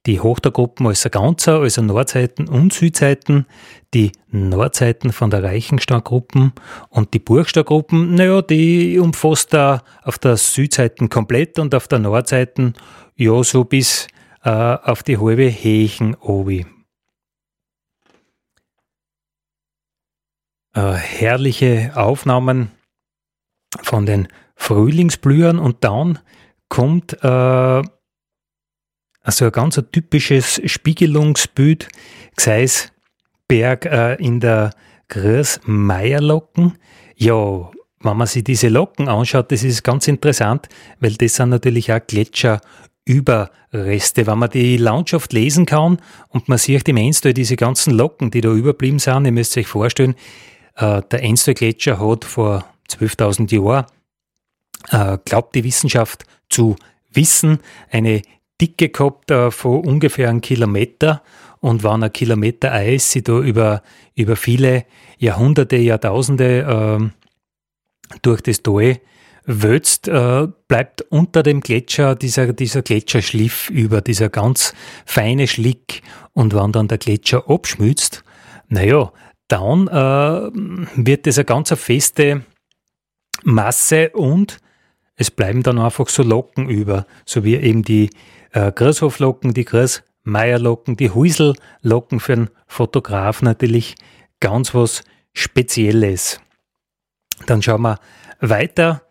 die 0.07 0.21
Hochtergruppen 0.21 0.87
als 0.87 1.07
Ganzer, 1.11 1.59
also 1.59 1.81
Nordseiten 1.81 2.47
und 2.47 2.71
Südseiten, 2.73 3.45
die 3.93 4.13
Nordseiten 4.29 5.11
von 5.11 5.29
der 5.29 5.43
Reichenstadtgruppen 5.43 6.53
und 6.89 7.13
die 7.13 7.19
Burgstadtgruppen, 7.19 8.15
naja, 8.15 8.41
die 8.41 8.97
umfasst 8.99 9.53
da 9.53 9.83
auf 10.03 10.17
der 10.17 10.37
Südseite 10.37 11.07
komplett 11.09 11.59
und 11.59 11.75
auf 11.75 11.89
der 11.89 11.99
Nordseite 11.99 12.73
ja 13.15 13.43
so 13.43 13.65
bis 13.65 14.07
äh, 14.43 14.49
auf 14.49 15.03
die 15.03 15.17
halbe 15.17 15.47
Hechen 15.47 16.15
obi. 16.15 16.65
Äh, 20.73 20.93
herrliche 20.93 21.91
Aufnahmen 21.95 22.71
von 23.81 24.05
den 24.05 24.29
Frühlingsblühern 24.55 25.59
und 25.59 25.83
dann 25.83 26.19
kommt 26.69 27.13
äh, 27.23 27.81
also 29.27 29.45
ein 29.45 29.51
ganz 29.51 29.79
typisches 29.91 30.61
Spiegelungsbild, 30.63 31.89
Gseisberg 32.37 33.85
äh, 33.85 34.15
in 34.23 34.39
der 34.39 34.71
Großmeierlocken. 35.09 36.77
Ja, 37.17 37.69
wenn 37.99 38.17
man 38.17 38.25
sich 38.25 38.45
diese 38.45 38.69
Locken 38.69 39.09
anschaut, 39.09 39.51
das 39.51 39.63
ist 39.63 39.83
ganz 39.83 40.07
interessant, 40.07 40.69
weil 41.01 41.15
das 41.15 41.35
sind 41.35 41.49
natürlich 41.49 41.91
auch 41.91 41.99
Gletscherüberreste. 42.07 44.27
Wenn 44.27 44.39
man 44.39 44.49
die 44.49 44.77
Landschaft 44.77 45.33
lesen 45.33 45.65
kann 45.65 45.97
und 46.29 46.47
man 46.47 46.57
sieht 46.57 46.87
im 46.87 46.95
Enstal 46.95 47.33
diese 47.33 47.57
ganzen 47.57 47.95
Locken, 47.95 48.31
die 48.31 48.39
da 48.39 48.53
überblieben 48.53 48.99
sind, 48.99 49.25
ihr 49.25 49.33
müsst 49.33 49.57
euch 49.57 49.67
vorstellen, 49.67 50.15
äh, 50.75 51.01
der 51.11 51.21
Enstal-Gletscher 51.21 51.99
hat 51.99 52.23
vor 52.23 52.63
12.000 52.89 53.53
Jahren, 53.53 53.87
äh, 54.89 55.17
glaubt 55.25 55.53
die 55.53 55.65
Wissenschaft 55.65 56.23
zu 56.49 56.77
wissen, 57.11 57.59
eine 57.91 58.21
Dicke 58.59 58.89
gehabt 58.89 59.31
äh, 59.31 59.51
von 59.51 59.85
ungefähr 59.85 60.29
einem 60.29 60.41
Kilometer 60.41 61.21
und 61.59 61.83
wenn 61.83 62.03
ein 62.03 62.13
Kilometer 62.13 62.71
Eis 62.71 63.11
sich 63.11 63.23
da 63.23 63.39
über, 63.39 63.81
über 64.15 64.35
viele 64.35 64.85
Jahrhunderte, 65.17 65.77
Jahrtausende 65.77 67.01
äh, 67.01 68.17
durch 68.21 68.41
das 68.41 68.61
Tal 68.61 68.99
wölzt, 69.45 70.07
äh, 70.07 70.47
bleibt 70.67 71.01
unter 71.09 71.41
dem 71.41 71.61
Gletscher 71.61 72.15
dieser, 72.15 72.53
dieser 72.53 72.81
Gletscherschliff 72.81 73.69
über, 73.69 74.01
dieser 74.01 74.29
ganz 74.29 74.73
feine 75.05 75.47
Schlick. 75.47 76.03
Und 76.33 76.53
wenn 76.53 76.71
dann 76.71 76.87
der 76.87 76.97
Gletscher 76.97 77.49
abschmilzt, 77.49 78.23
naja, 78.67 79.11
dann 79.47 79.87
äh, 79.87 80.51
wird 80.95 81.25
das 81.25 81.37
eine 81.37 81.45
ganz 81.45 81.73
feste 81.73 82.43
Masse 83.43 84.09
und 84.09 84.59
es 85.17 85.31
bleiben 85.31 85.63
dann 85.63 85.79
einfach 85.79 86.07
so 86.07 86.23
Locken 86.23 86.69
über, 86.69 87.05
so 87.25 87.43
wie 87.43 87.55
eben 87.55 87.83
die 87.83 88.11
äh, 88.53 88.71
Grashoflocken, 88.71 89.53
die 89.53 89.65
Grasmeierlocken, 89.65 90.95
die 90.95 91.09
Huisellocken 91.09 92.19
für 92.19 92.33
einen 92.33 92.49
Fotograf 92.67 93.41
natürlich 93.41 93.95
ganz 94.39 94.73
was 94.73 95.03
Spezielles. 95.33 96.39
Dann 97.45 97.61
schauen 97.61 97.81
wir 97.81 97.99
weiter. 98.39 99.03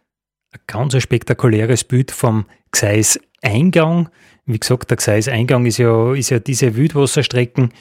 Ein 0.52 0.60
ganz 0.66 1.00
spektakuläres 1.02 1.84
Bild 1.84 2.10
vom 2.10 2.46
Gseis 2.70 3.20
Eingang. 3.42 4.08
Wie 4.46 4.58
gesagt, 4.58 4.90
der 4.90 4.96
Gseis 4.96 5.28
Eingang 5.28 5.66
ist 5.66 5.78
ja, 5.78 6.14
ist 6.14 6.30
ja 6.30 6.38
diese 6.38 6.76
Wildwasserstrecken, 6.76 7.72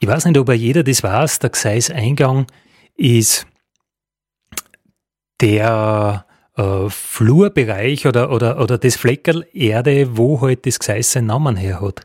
ich 0.00 0.08
weiß 0.08 0.26
nicht, 0.26 0.38
ob 0.38 0.52
jeder 0.52 0.84
das 0.84 1.02
weiß, 1.02 1.40
der 1.40 1.50
Gseis-Eingang 1.50 2.46
ist 2.94 3.46
der 5.40 6.24
äh, 6.58 6.90
Flurbereich 6.90 8.06
oder, 8.06 8.30
oder, 8.30 8.60
oder 8.60 8.76
das 8.76 8.96
Fleckerl 8.96 9.46
Erde, 9.54 10.16
wo 10.16 10.40
halt 10.40 10.66
das 10.66 10.78
Gseis 10.78 11.12
seinen 11.12 11.26
Namen 11.26 11.56
her 11.56 11.80
hat. 11.80 12.02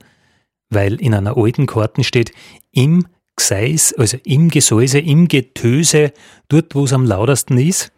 weil 0.70 0.96
in 1.00 1.14
einer 1.14 1.38
alten 1.38 1.68
Karten 1.68 2.04
steht, 2.04 2.32
im 2.72 3.06
Gseis, 3.36 3.94
also 3.94 4.18
im 4.26 4.50
Gesäuse, 4.50 5.00
im 5.00 5.28
Getöse, 5.28 6.14
dort 6.50 6.74
wo 6.74 6.86
es 6.86 6.94
am 6.94 7.06
lautesten 7.06 7.58
ist. 7.58 7.92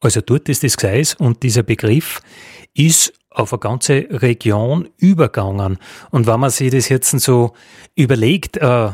Also 0.00 0.20
dort 0.20 0.48
ist 0.48 0.64
das 0.64 0.76
Gseis 0.76 1.14
und 1.14 1.42
dieser 1.42 1.62
Begriff 1.62 2.20
ist 2.74 3.12
auf 3.30 3.52
eine 3.52 3.60
ganze 3.60 4.06
Region 4.10 4.88
übergangen. 4.96 5.78
Und 6.10 6.26
wenn 6.26 6.40
man 6.40 6.50
sich 6.50 6.70
das 6.70 6.88
jetzt 6.88 7.10
so 7.20 7.52
überlegt, 7.94 8.56
äh, 8.56 8.90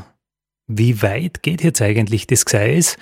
wie 0.67 1.01
weit 1.03 1.43
geht 1.43 1.63
jetzt 1.63 1.81
eigentlich 1.81 2.27
das 2.27 2.45
Gseis? 2.45 2.97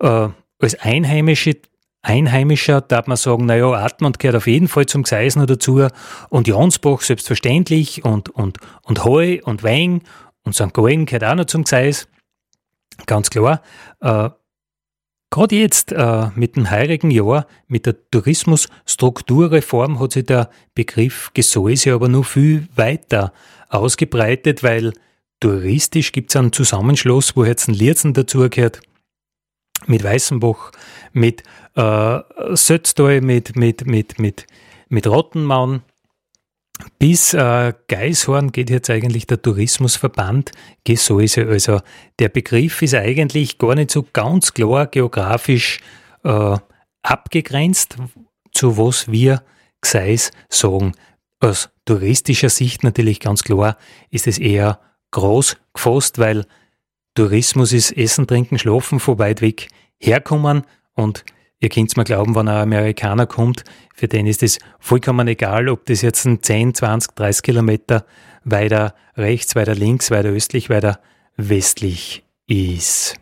Äh, 0.00 0.28
als 0.58 0.74
Einheimische, 0.80 1.56
Einheimischer 2.02 2.80
darf 2.80 3.06
man 3.06 3.16
sagen, 3.16 3.46
naja, 3.46 3.72
Atmund 3.72 4.18
gehört 4.18 4.36
auf 4.36 4.48
jeden 4.48 4.66
Fall 4.68 4.86
zum 4.86 5.04
Gseis 5.04 5.36
noch 5.36 5.46
dazu 5.46 5.86
und 6.30 6.48
Jansbach 6.48 7.00
selbstverständlich 7.00 8.04
und, 8.04 8.28
und, 8.28 8.58
und 8.82 9.04
Heu 9.04 9.38
und 9.44 9.62
Wein 9.62 10.02
und 10.42 10.54
St. 10.54 10.74
Gallen 10.74 11.06
gehört 11.06 11.24
auch 11.24 11.36
noch 11.36 11.44
zum 11.44 11.64
Gseis. 11.64 12.08
Ganz 13.06 13.30
klar. 13.30 13.62
Äh, 14.00 14.30
Gerade 15.30 15.56
jetzt 15.56 15.92
äh, 15.92 16.28
mit 16.34 16.56
dem 16.56 16.70
heurigen 16.70 17.10
Jahr, 17.10 17.46
mit 17.66 17.86
der 17.86 17.96
Tourismusstrukturreform 18.10 19.98
hat 19.98 20.12
sich 20.12 20.26
der 20.26 20.50
Begriff 20.74 21.30
Gesäuse 21.32 21.94
aber 21.94 22.08
noch 22.08 22.26
viel 22.26 22.68
weiter 22.76 23.32
ausgebreitet, 23.70 24.62
weil 24.62 24.92
touristisch 25.40 26.12
gibt 26.12 26.28
es 26.28 26.36
einen 26.36 26.52
Zusammenschluss, 26.52 27.34
wo 27.34 27.46
jetzt 27.46 27.66
ein 27.68 27.74
Lierzen 27.74 28.12
dazugehört, 28.12 28.82
mit 29.86 30.04
Weißenbach, 30.04 30.72
mit 31.12 31.42
äh, 31.74 32.18
Sötztal, 32.52 33.20
mit, 33.20 33.56
mit, 33.56 33.86
mit, 33.86 34.18
mit, 34.18 34.46
mit 34.88 35.06
Rottenmaun, 35.06 35.82
bis 36.98 37.34
äh, 37.34 37.72
Geishorn 37.88 38.52
geht 38.52 38.70
jetzt 38.70 38.90
eigentlich 38.90 39.26
der 39.26 39.40
Tourismusverband 39.40 40.52
Gesäuse. 40.84 41.46
Also 41.46 41.80
der 42.18 42.28
Begriff 42.28 42.82
ist 42.82 42.94
eigentlich 42.94 43.58
gar 43.58 43.74
nicht 43.74 43.90
so 43.90 44.04
ganz 44.12 44.54
klar 44.54 44.86
geografisch 44.86 45.80
äh, 46.24 46.56
abgegrenzt, 47.02 47.96
zu 48.52 48.76
was 48.76 49.10
wir 49.10 49.42
Gseis 49.80 50.30
sagen. 50.48 50.92
Aus 51.40 51.70
touristischer 51.84 52.48
Sicht 52.48 52.84
natürlich 52.84 53.20
ganz 53.20 53.42
klar 53.42 53.76
ist 54.10 54.26
es 54.26 54.38
eher 54.38 54.80
groß 55.10 55.56
gefasst, 55.74 56.18
weil 56.18 56.46
Tourismus 57.14 57.72
ist 57.72 57.96
Essen, 57.96 58.26
Trinken, 58.26 58.58
Schlafen 58.58 59.00
von 59.00 59.18
weit 59.18 59.40
weg 59.40 59.68
herkommen 59.98 60.62
und 60.94 61.24
Ihr 61.62 61.68
könnt 61.68 61.96
mir 61.96 62.02
glauben, 62.02 62.34
wenn 62.34 62.48
ein 62.48 62.62
Amerikaner 62.62 63.26
kommt, 63.26 63.62
für 63.94 64.08
den 64.08 64.26
ist 64.26 64.42
es 64.42 64.58
vollkommen 64.80 65.28
egal, 65.28 65.68
ob 65.68 65.86
das 65.86 66.02
jetzt 66.02 66.24
ein 66.24 66.42
10, 66.42 66.74
20, 66.74 67.14
30 67.14 67.42
Kilometer 67.44 68.04
weiter 68.42 68.96
rechts, 69.16 69.54
weiter 69.54 69.76
links, 69.76 70.10
weiter 70.10 70.30
östlich, 70.30 70.70
weiter 70.70 70.98
westlich 71.36 72.24
ist. 72.48 73.14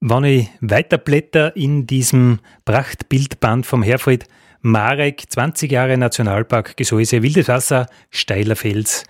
Wenn 0.00 0.24
ich 0.24 0.48
weiterblätter 0.62 1.54
in 1.54 1.86
diesem 1.86 2.40
Prachtbildband 2.64 3.66
vom 3.66 3.82
Herfried 3.82 4.24
Marek, 4.62 5.24
20 5.28 5.70
Jahre 5.70 5.98
Nationalpark, 5.98 6.78
Gesäuse, 6.78 7.22
Wildes 7.22 7.48
Wasser, 7.48 7.88
steiler 8.08 8.56
Fels. 8.56 9.04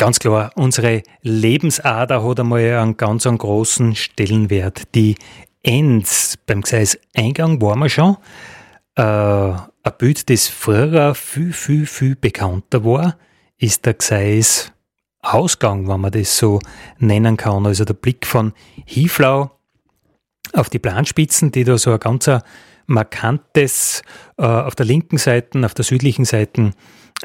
Ganz 0.00 0.18
klar, 0.18 0.50
unsere 0.54 1.02
Lebensader 1.20 2.26
hat 2.26 2.40
einmal 2.40 2.62
einen 2.62 2.96
ganz 2.96 3.26
einen 3.26 3.36
großen 3.36 3.94
Stellenwert. 3.94 4.94
Die 4.94 5.14
Enz, 5.62 6.38
beim 6.46 6.62
Gseis 6.62 6.98
Eingang 7.14 7.60
waren 7.60 7.80
wir 7.80 7.90
schon. 7.90 8.16
Äh, 8.94 9.02
ein 9.02 9.92
Bild, 9.98 10.30
das 10.30 10.48
früher 10.48 11.14
viel, 11.14 11.52
viel, 11.52 11.84
viel 11.84 12.16
bekannter 12.16 12.82
war, 12.82 13.18
ist 13.58 13.84
der 13.84 13.92
Gseis 13.92 14.72
Ausgang, 15.20 15.86
wenn 15.86 16.00
man 16.00 16.12
das 16.12 16.38
so 16.38 16.60
nennen 16.98 17.36
kann. 17.36 17.66
Also 17.66 17.84
der 17.84 17.92
Blick 17.92 18.26
von 18.26 18.54
Hieflau 18.86 19.50
auf 20.54 20.70
die 20.70 20.78
Planspitzen, 20.78 21.52
die 21.52 21.64
da 21.64 21.76
so 21.76 21.92
ein 21.92 22.00
ganz 22.00 22.30
markantes, 22.86 24.00
äh, 24.38 24.46
auf 24.46 24.74
der 24.74 24.86
linken 24.86 25.18
Seite, 25.18 25.62
auf 25.62 25.74
der 25.74 25.84
südlichen 25.84 26.24
Seite 26.24 26.70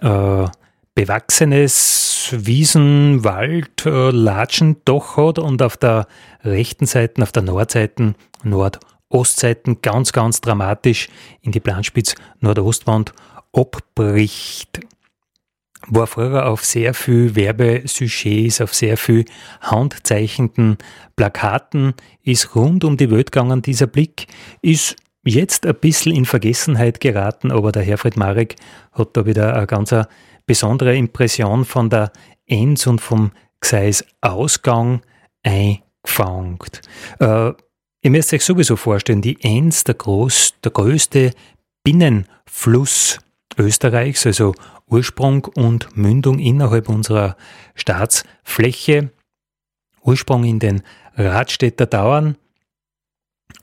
äh, 0.02 0.48
bewachsenes 0.96 2.30
Wiesen, 2.32 3.24
Wald, 3.26 3.86
äh, 3.86 4.12
Latschen 4.12 4.78
doch 4.86 5.18
hat 5.18 5.38
und 5.38 5.62
auf 5.62 5.78
der 5.78 6.08
rechten 6.44 6.86
Seite, 6.86 7.22
auf 7.22 7.34
der 7.34 7.44
Nordseite, 7.44 8.16
Nordostseite 8.44 9.76
ganz, 9.76 10.14
ganz 10.14 10.40
dramatisch 10.40 11.10
in 11.42 11.52
die 11.52 11.60
Planspitz 11.60 12.16
Nordostwand 12.40 13.14
abbricht. 13.52 14.80
War 15.88 16.08
früher 16.08 16.48
auf 16.48 16.66
sehr 16.66 16.94
viel 16.94 17.36
Werbesujets, 17.36 18.62
auf 18.62 18.74
sehr 18.74 18.98
viel 18.98 19.26
handzeichnenden 19.62 20.78
Plakaten, 21.16 21.94
ist 22.24 22.56
rund 22.56 22.84
um 22.86 22.98
die 22.98 23.12
Welt 23.12 23.32
gegangen, 23.32 23.62
dieser 23.62 23.86
Blick, 23.86 24.28
ist 24.62 24.96
jetzt 25.24 25.66
ein 25.66 25.76
bisschen 25.76 26.16
in 26.16 26.26
Vergessenheit 26.26 27.02
geraten, 27.02 27.52
aber 27.52 27.72
der 27.72 27.84
Herfried 27.84 28.16
Marek 28.16 28.56
hat 28.94 29.18
da 29.18 29.26
wieder 29.26 29.56
eine 29.56 29.68
ganz 29.68 29.94
besondere 30.46 30.96
Impression 30.96 31.66
von 31.66 31.90
der 31.90 32.12
Enz 32.46 32.88
und 32.88 33.02
vom 33.02 33.32
Gseis 33.60 34.06
Ausgang 34.22 35.02
eingefangen. 35.44 36.60
Äh, 37.20 37.54
ihr 38.02 38.12
müsst 38.12 38.34
euch 38.34 38.44
sowieso 38.44 38.76
vorstellen, 38.76 39.22
die 39.22 39.42
Enz, 39.42 39.84
der, 39.84 39.96
groß, 39.96 40.56
der 40.64 40.72
größte 40.72 41.32
Binnenfluss 41.84 43.20
Österreichs, 43.58 44.26
also 44.26 44.54
Ursprung 44.88 45.46
und 45.46 45.96
Mündung 45.96 46.40
innerhalb 46.40 46.90
unserer 46.90 47.38
Staatsfläche, 47.74 49.12
Ursprung 50.04 50.44
in 50.44 50.60
den 50.60 50.84
Radstädter 51.16 51.86
Dauern 51.86 52.38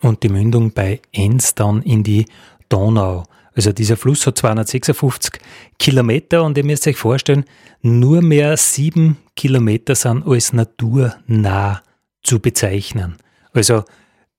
und 0.01 0.23
die 0.23 0.29
Mündung 0.29 0.73
bei 0.73 1.01
Enz 1.12 1.55
dann 1.55 1.83
in 1.83 2.03
die 2.03 2.27
Donau. 2.68 3.25
Also 3.54 3.72
dieser 3.72 3.96
Fluss 3.96 4.26
hat 4.26 4.38
256 4.38 5.40
Kilometer 5.78 6.42
und 6.42 6.56
ihr 6.56 6.64
müsst 6.64 6.86
euch 6.86 6.96
vorstellen, 6.96 7.44
nur 7.82 8.22
mehr 8.22 8.56
sieben 8.56 9.18
Kilometer 9.36 9.94
sind 9.94 10.26
als 10.26 10.52
naturnah 10.52 11.82
zu 12.22 12.40
bezeichnen. 12.40 13.16
Also 13.52 13.84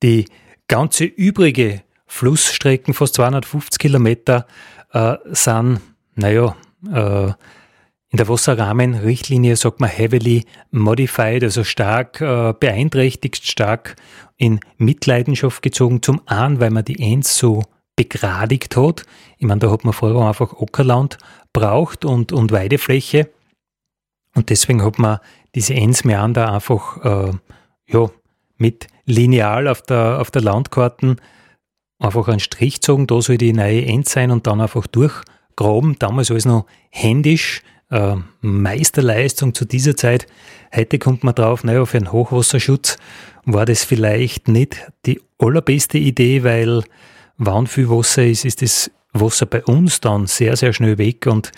die 0.01 0.25
ganze 0.67 1.05
übrige 1.05 1.83
Flussstrecken, 2.07 2.93
fast 2.93 3.15
250 3.15 3.79
Kilometer, 3.79 4.47
äh, 4.91 5.15
sind, 5.31 5.81
naja, 6.15 6.55
äh, 6.91 7.31
in 8.09 8.17
der 8.17 8.27
Wasserrahmenrichtlinie 8.27 9.55
sagt 9.55 9.79
man 9.79 9.89
heavily 9.89 10.45
modified, 10.69 11.43
also 11.43 11.63
stark 11.63 12.21
äh, 12.21 12.53
beeinträchtigt, 12.59 13.47
stark 13.47 13.95
in 14.37 14.59
Mitleidenschaft 14.77 15.63
gezogen. 15.63 16.03
Zum 16.03 16.21
einen, 16.27 16.59
weil 16.59 16.69
man 16.69 16.85
die 16.85 16.99
Ends 16.99 17.35
so 17.35 17.63
begradigt 17.95 18.75
hat. 18.75 19.05
Ich 19.37 19.45
meine, 19.45 19.59
da 19.59 19.71
hat 19.71 19.83
man 19.83 19.93
vorher 19.93 20.21
einfach 20.27 20.53
Ockerland 20.53 21.17
braucht 21.51 22.05
und, 22.05 22.31
und 22.31 22.51
Weidefläche. 22.51 23.29
Und 24.35 24.49
deswegen 24.49 24.83
hat 24.83 24.97
man 24.97 25.19
diese 25.53 25.75
Ensmeander 25.75 26.51
einfach 26.51 27.03
äh, 27.03 27.33
ja, 27.87 28.09
mit 28.57 28.87
Lineal 29.05 29.67
auf 29.67 29.81
der, 29.81 30.19
auf 30.19 30.31
der 30.31 30.41
Landkarten 30.41 31.17
einfach 31.99 32.27
einen 32.27 32.39
Strich 32.39 32.75
gezogen, 32.75 33.07
da 33.07 33.21
soll 33.21 33.37
die 33.37 33.53
neue 33.53 33.85
End 33.85 34.09
sein 34.09 34.31
und 34.31 34.47
dann 34.47 34.61
einfach 34.61 34.87
durchgraben. 34.87 35.97
Damals 35.99 36.31
alles 36.31 36.45
noch 36.45 36.65
händisch, 36.89 37.61
äh, 37.91 38.15
Meisterleistung 38.41 39.53
zu 39.53 39.65
dieser 39.65 39.95
Zeit. 39.95 40.27
Heute 40.75 40.99
kommt 40.99 41.23
man 41.23 41.35
drauf, 41.35 41.63
naja, 41.63 41.85
für 41.85 41.97
einen 41.97 42.11
Hochwasserschutz 42.11 42.97
war 43.45 43.65
das 43.65 43.83
vielleicht 43.83 44.47
nicht 44.47 44.91
die 45.05 45.21
allerbeste 45.37 45.97
Idee, 45.97 46.43
weil 46.43 46.83
wann 47.45 47.67
viel 47.67 47.89
Wasser 47.89 48.25
ist, 48.25 48.45
ist 48.45 48.61
das 48.61 48.91
Wasser 49.13 49.45
bei 49.45 49.63
uns 49.63 50.01
dann 50.01 50.27
sehr, 50.27 50.55
sehr 50.55 50.73
schnell 50.73 50.97
weg 50.97 51.27
und 51.27 51.51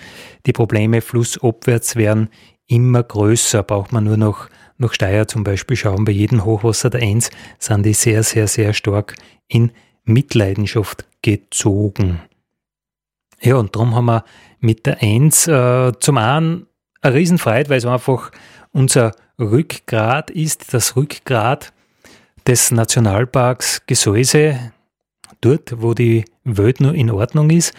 die 0.46 0.54
Probleme 0.54 1.02
flussabwärts 1.02 1.96
werden 1.96 2.30
immer 2.68 3.04
größer. 3.04 3.64
Braucht 3.64 3.92
man 3.92 4.04
nur 4.04 4.18
noch 4.18 4.50
nach 4.78 4.94
Steyr 4.94 5.28
zum 5.28 5.44
Beispiel 5.44 5.78
schauen, 5.78 6.06
bei 6.06 6.12
jedem 6.12 6.44
Hochwasser 6.44 6.90
der 6.90 7.02
Eins 7.02 7.30
sind 7.60 7.86
die 7.86 7.94
sehr, 7.94 8.24
sehr, 8.24 8.48
sehr 8.48 8.74
stark 8.74 9.16
in 9.48 9.72
Mitleidenschaft 10.04 11.06
gezogen. 11.22 12.22
Ja, 13.42 13.56
und 13.56 13.76
darum 13.76 13.96
haben 13.96 14.06
wir 14.06 14.26
mit 14.60 14.86
der 14.86 15.02
Eins 15.02 15.48
äh, 15.48 15.94
zum 16.00 16.18
einen 16.18 16.68
eine 17.02 17.16
Riesenfreude, 17.16 17.70
weil 17.70 17.78
es 17.78 17.86
einfach 17.86 18.32
unser 18.72 19.14
Rückgrat 19.40 20.30
ist, 20.30 20.74
das 20.74 20.96
Rückgrat 20.96 21.72
des 22.48 22.72
Nationalparks 22.72 23.86
Gesäuse, 23.86 24.72
dort, 25.42 25.82
wo 25.82 25.94
die 25.94 26.26
Welt 26.44 26.80
nur 26.80 26.94
in 26.94 27.12
Ordnung 27.12 27.50
ist. 27.50 27.74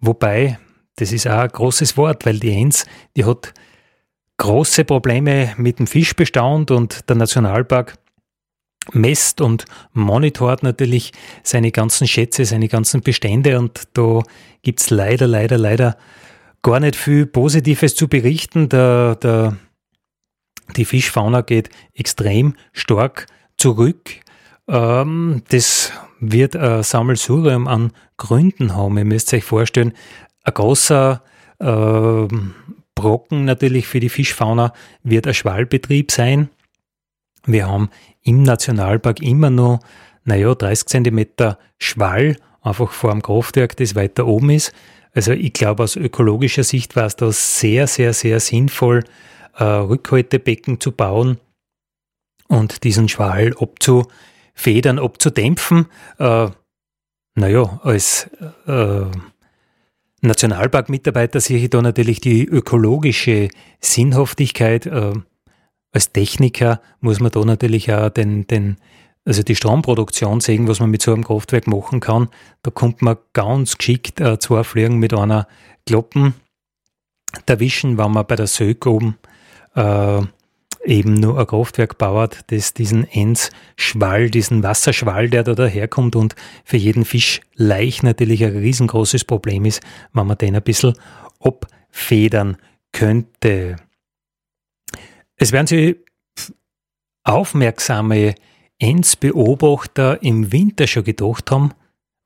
Wobei, 0.00 0.58
das 0.96 1.12
ist 1.12 1.26
auch 1.26 1.40
ein 1.40 1.48
großes 1.48 1.96
Wort, 1.96 2.26
weil 2.26 2.38
die 2.38 2.52
Enz, 2.52 2.86
die 3.16 3.24
hat 3.24 3.52
große 4.38 4.84
Probleme 4.84 5.54
mit 5.58 5.78
dem 5.78 5.86
Fischbestand 5.86 6.70
und 6.70 7.08
der 7.08 7.16
Nationalpark 7.16 7.98
messt 8.92 9.40
und 9.40 9.66
monitort 9.92 10.62
natürlich 10.62 11.12
seine 11.42 11.70
ganzen 11.70 12.08
Schätze, 12.08 12.44
seine 12.44 12.68
ganzen 12.68 13.02
Bestände 13.02 13.58
und 13.58 13.82
da 13.92 14.22
gibt 14.62 14.80
es 14.80 14.90
leider, 14.90 15.26
leider, 15.26 15.58
leider 15.58 15.96
gar 16.62 16.80
nicht 16.80 16.96
viel 16.96 17.26
Positives 17.26 17.94
zu 17.94 18.08
berichten. 18.08 18.68
Der, 18.68 19.16
der, 19.16 19.56
die 20.76 20.84
Fischfauna 20.84 21.42
geht 21.42 21.68
extrem 21.94 22.54
stark 22.72 23.26
zurück. 23.56 24.10
Ähm, 24.68 25.42
das 25.48 25.92
wird 26.20 26.54
ein 26.54 26.82
Sammelsurium 26.82 27.66
an 27.66 27.92
Gründen 28.16 28.76
haben. 28.76 28.98
Ihr 28.98 29.04
müsst 29.04 29.32
euch 29.32 29.44
vorstellen, 29.44 29.92
ein 30.44 30.54
großer 30.54 31.22
äh, 31.58 32.28
Brocken 32.94 33.44
natürlich 33.44 33.86
für 33.86 34.00
die 34.00 34.08
Fischfauna 34.08 34.72
wird 35.02 35.26
ein 35.26 35.34
Schwallbetrieb 35.34 36.12
sein. 36.12 36.50
Wir 37.46 37.66
haben 37.66 37.88
im 38.22 38.42
Nationalpark 38.42 39.22
immer 39.22 39.50
noch, 39.50 39.80
naja, 40.24 40.54
30 40.54 40.86
Zentimeter 40.86 41.58
Schwall, 41.78 42.36
einfach 42.60 42.92
vor 42.92 43.10
dem 43.10 43.22
Kraftwerk, 43.22 43.76
das 43.76 43.94
weiter 43.94 44.26
oben 44.26 44.50
ist. 44.50 44.72
Also 45.14 45.32
ich 45.32 45.54
glaube, 45.54 45.82
aus 45.82 45.96
ökologischer 45.96 46.62
Sicht 46.62 46.94
war 46.94 47.06
es 47.06 47.16
da 47.16 47.32
sehr, 47.32 47.86
sehr, 47.86 48.12
sehr 48.12 48.38
sinnvoll, 48.38 49.04
äh, 49.56 49.64
Rückhaltebecken 49.64 50.78
zu 50.78 50.92
bauen 50.92 51.38
und 52.48 52.84
diesen 52.84 53.08
Schwall 53.08 53.54
abzufedern, 54.60 54.98
abzudämpfen. 54.98 55.86
Äh, 56.18 56.48
naja, 57.34 57.80
als 57.82 58.28
äh, 58.66 59.06
Nationalparkmitarbeiter 60.20 61.40
sehe 61.40 61.58
ich 61.58 61.70
da 61.70 61.80
natürlich 61.80 62.20
die 62.20 62.44
ökologische 62.44 63.48
Sinnhaftigkeit. 63.80 64.86
Äh, 64.86 65.14
als 65.92 66.12
Techniker 66.12 66.80
muss 67.00 67.20
man 67.20 67.30
da 67.30 67.44
natürlich 67.44 67.92
auch 67.92 68.10
den, 68.10 68.46
den, 68.46 68.76
also 69.24 69.42
die 69.42 69.56
Stromproduktion 69.56 70.40
sehen, 70.40 70.68
was 70.68 70.80
man 70.80 70.90
mit 70.90 71.02
so 71.02 71.12
einem 71.12 71.24
Kraftwerk 71.24 71.66
machen 71.66 72.00
kann. 72.00 72.28
Da 72.62 72.70
kommt 72.70 73.02
man 73.02 73.16
ganz 73.32 73.78
geschickt 73.78 74.20
äh, 74.20 74.38
zwei 74.38 74.62
Fliegen 74.62 74.98
mit 74.98 75.14
einer 75.14 75.46
Kloppen 75.86 76.34
erwischen, 77.46 77.96
wenn 77.96 78.12
man 78.12 78.26
bei 78.26 78.36
der 78.36 78.46
Sög 78.46 78.86
oben 78.86 79.16
äh, 79.74 80.20
eben 80.90 81.14
nur 81.14 81.38
ein 81.38 81.46
Kraftwerk 81.46 81.96
baut, 81.98 82.40
das 82.48 82.74
diesen 82.74 83.04
Enzschwall, 83.04 84.28
diesen 84.28 84.62
Wasserschwall, 84.62 85.30
der 85.30 85.44
da 85.44 85.54
daherkommt 85.54 86.16
und 86.16 86.34
für 86.64 86.76
jeden 86.76 87.04
Fisch 87.04 87.40
leicht 87.54 88.02
natürlich 88.02 88.44
ein 88.44 88.56
riesengroßes 88.56 89.24
Problem 89.24 89.64
ist, 89.64 89.80
wenn 90.12 90.26
man 90.26 90.36
den 90.36 90.56
ein 90.56 90.62
bisschen 90.62 90.94
abfedern 91.38 92.56
könnte. 92.92 93.76
Es 95.36 95.52
werden 95.52 95.66
Sie 95.68 95.96
aufmerksame 97.22 98.34
Enzbeobachter 98.78 100.22
im 100.22 100.52
Winter 100.52 100.86
schon 100.86 101.04
gedacht 101.04 101.50
haben, 101.50 101.72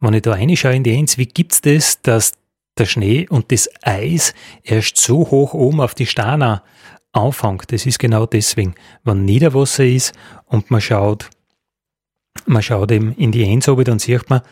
wenn 0.00 0.14
ich 0.14 0.22
da 0.22 0.33
reinschaue 0.33 0.74
in 0.74 0.85
die 0.85 0.94
Enz, 0.94 1.18
wie 1.18 1.27
gibt 1.27 1.53
es 1.53 1.61
das, 1.61 2.03
dass 2.03 2.33
der 2.79 2.87
Schnee 2.87 3.27
und 3.29 3.53
das 3.53 3.68
Eis 3.83 4.35
erst 4.62 4.96
so 4.96 5.31
hoch 5.31 5.55
oben 5.55 5.81
auf 5.81 5.94
die 5.94 6.07
Stana 6.07 6.62
anfängt. 7.14 7.72
Das 7.72 7.87
ist 7.87 7.98
genau 7.98 8.27
deswegen, 8.27 8.74
wenn 9.05 9.24
Niederwasser 9.24 9.85
ist 9.85 10.12
und 10.46 10.70
man 10.70 10.81
schaut, 10.81 11.31
man 12.46 12.62
schaut 12.62 12.90
eben 12.90 13.12
in 13.12 13.33
die 13.33 13.44
Ensobe, 13.44 13.85
dann 13.85 13.98
sieht 13.98 14.29
man, 14.29 14.42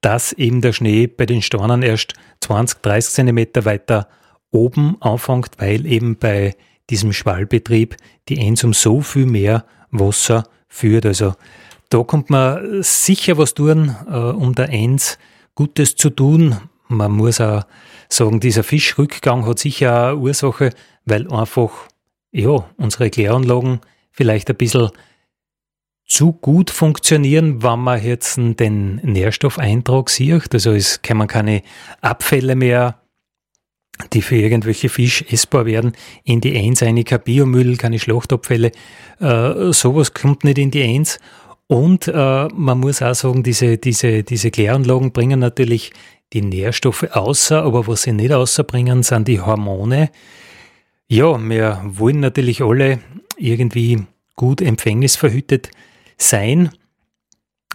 dass 0.00 0.32
eben 0.32 0.60
der 0.60 0.72
Schnee 0.72 1.06
bei 1.06 1.26
den 1.26 1.42
Stornen 1.42 1.82
erst 1.82 2.14
20, 2.40 2.82
30 2.82 3.14
Zentimeter 3.14 3.64
weiter 3.64 4.08
oben 4.50 4.96
anfängt, 5.00 5.50
weil 5.58 5.86
eben 5.86 6.16
bei 6.16 6.54
diesem 6.90 7.12
Schwallbetrieb 7.12 7.96
die 8.28 8.38
Enz 8.38 8.64
um 8.64 8.72
so 8.72 9.00
viel 9.00 9.26
mehr 9.26 9.64
Wasser 9.90 10.44
führt. 10.68 11.06
Also 11.06 11.34
da 11.88 12.02
kommt 12.02 12.30
man 12.30 12.82
sicher 12.82 13.38
was 13.38 13.54
tun, 13.54 13.94
äh, 14.08 14.16
um 14.16 14.54
der 14.54 14.70
Enz 14.70 15.18
Gutes 15.54 15.96
zu 15.96 16.10
tun. 16.10 16.56
Man 16.88 17.12
muss 17.12 17.40
auch 17.40 17.64
sagen, 18.08 18.40
dieser 18.40 18.62
Fischrückgang 18.62 19.46
hat 19.46 19.58
sicher 19.58 20.08
eine 20.08 20.16
Ursache, 20.16 20.70
weil 21.04 21.30
einfach 21.32 21.70
ja, 22.32 22.68
unsere 22.76 23.10
Kläranlagen 23.10 23.80
vielleicht 24.10 24.50
ein 24.50 24.56
bisschen 24.56 24.90
zu 26.06 26.32
gut 26.32 26.70
funktionieren, 26.70 27.62
wenn 27.62 27.80
man 27.80 28.02
jetzt 28.02 28.36
den 28.36 28.96
Nährstoffeintrag 28.96 30.08
sieht. 30.08 30.54
Also 30.54 30.72
es 30.72 31.02
kann 31.02 31.26
keine 31.26 31.62
Abfälle 32.00 32.54
mehr, 32.54 33.00
die 34.12 34.22
für 34.22 34.36
irgendwelche 34.36 34.88
Fisch 34.88 35.24
essbar 35.28 35.66
werden, 35.66 35.92
in 36.22 36.40
die 36.40 36.56
Eins 36.56 36.82
eine, 36.82 37.02
kein 37.02 37.22
Biomüll, 37.22 37.76
keine 37.76 37.98
Schlachtabfälle. 37.98 38.70
Äh, 39.20 39.72
sowas 39.72 40.14
kommt 40.14 40.44
nicht 40.44 40.58
in 40.58 40.70
die 40.70 40.82
Eins. 40.84 41.18
Und 41.66 42.06
äh, 42.06 42.48
man 42.54 42.78
muss 42.78 43.02
auch 43.02 43.14
sagen, 43.14 43.42
diese, 43.42 43.78
diese, 43.78 44.22
diese 44.22 44.50
Kläranlagen 44.50 45.12
bringen 45.12 45.40
natürlich 45.40 45.92
die 46.32 46.42
Nährstoffe 46.42 47.04
außer, 47.10 47.62
aber 47.62 47.86
was 47.88 48.02
sie 48.02 48.12
nicht 48.12 48.32
außerbringen, 48.32 49.02
sind 49.02 49.26
die 49.28 49.40
Hormone, 49.40 50.10
ja, 51.08 51.38
wir 51.38 51.82
wollen 51.84 52.20
natürlich 52.20 52.62
alle 52.62 53.00
irgendwie 53.36 54.04
gut 54.34 54.60
empfängnisverhütet 54.60 55.70
sein. 56.18 56.70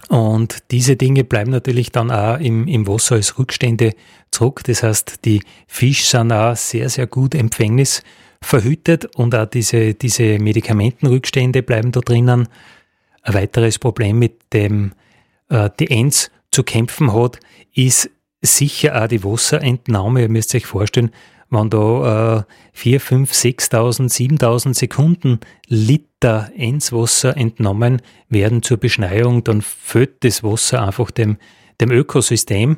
Und 0.09 0.63
diese 0.71 0.95
Dinge 0.95 1.23
bleiben 1.23 1.51
natürlich 1.51 1.91
dann 1.91 2.11
auch 2.11 2.39
im, 2.39 2.67
im 2.67 2.87
Wasser 2.87 3.15
als 3.15 3.37
Rückstände 3.37 3.93
zurück. 4.31 4.61
Das 4.65 4.83
heißt, 4.83 5.23
die 5.25 5.41
Fische 5.67 6.05
sind 6.05 6.31
auch 6.31 6.55
sehr, 6.55 6.89
sehr 6.89 7.07
gut 7.07 7.33
empfängnisverhütet 7.35 9.15
und 9.15 9.35
auch 9.35 9.45
diese, 9.45 9.93
diese 9.93 10.39
Medikamentenrückstände 10.39 11.63
bleiben 11.63 11.91
da 11.91 12.01
drinnen. 12.01 12.49
Ein 13.21 13.33
weiteres 13.33 13.79
Problem, 13.79 14.19
mit 14.19 14.53
dem 14.53 14.93
äh, 15.49 15.69
die 15.79 15.91
Enz 15.91 16.31
zu 16.51 16.63
kämpfen 16.63 17.13
hat, 17.13 17.39
ist 17.73 18.09
sicher 18.41 19.01
auch 19.01 19.07
die 19.07 19.23
Wasserentnahme. 19.23 20.23
Ihr 20.23 20.29
müsst 20.29 20.53
euch 20.55 20.65
vorstellen, 20.65 21.11
wenn 21.51 21.69
da 21.69 22.39
äh, 22.39 22.43
4, 22.73 22.99
5, 22.99 23.31
6.000, 23.31 24.39
7.000 24.39 24.73
Sekunden 24.73 25.39
Liter 25.67 26.49
Enzwasser 26.55 27.37
entnommen 27.37 28.01
werden 28.29 28.63
zur 28.63 28.77
Beschneiung, 28.77 29.43
dann 29.43 29.61
füllt 29.61 30.23
das 30.23 30.43
Wasser 30.43 30.81
einfach 30.81 31.11
dem, 31.11 31.37
dem 31.79 31.91
Ökosystem. 31.91 32.77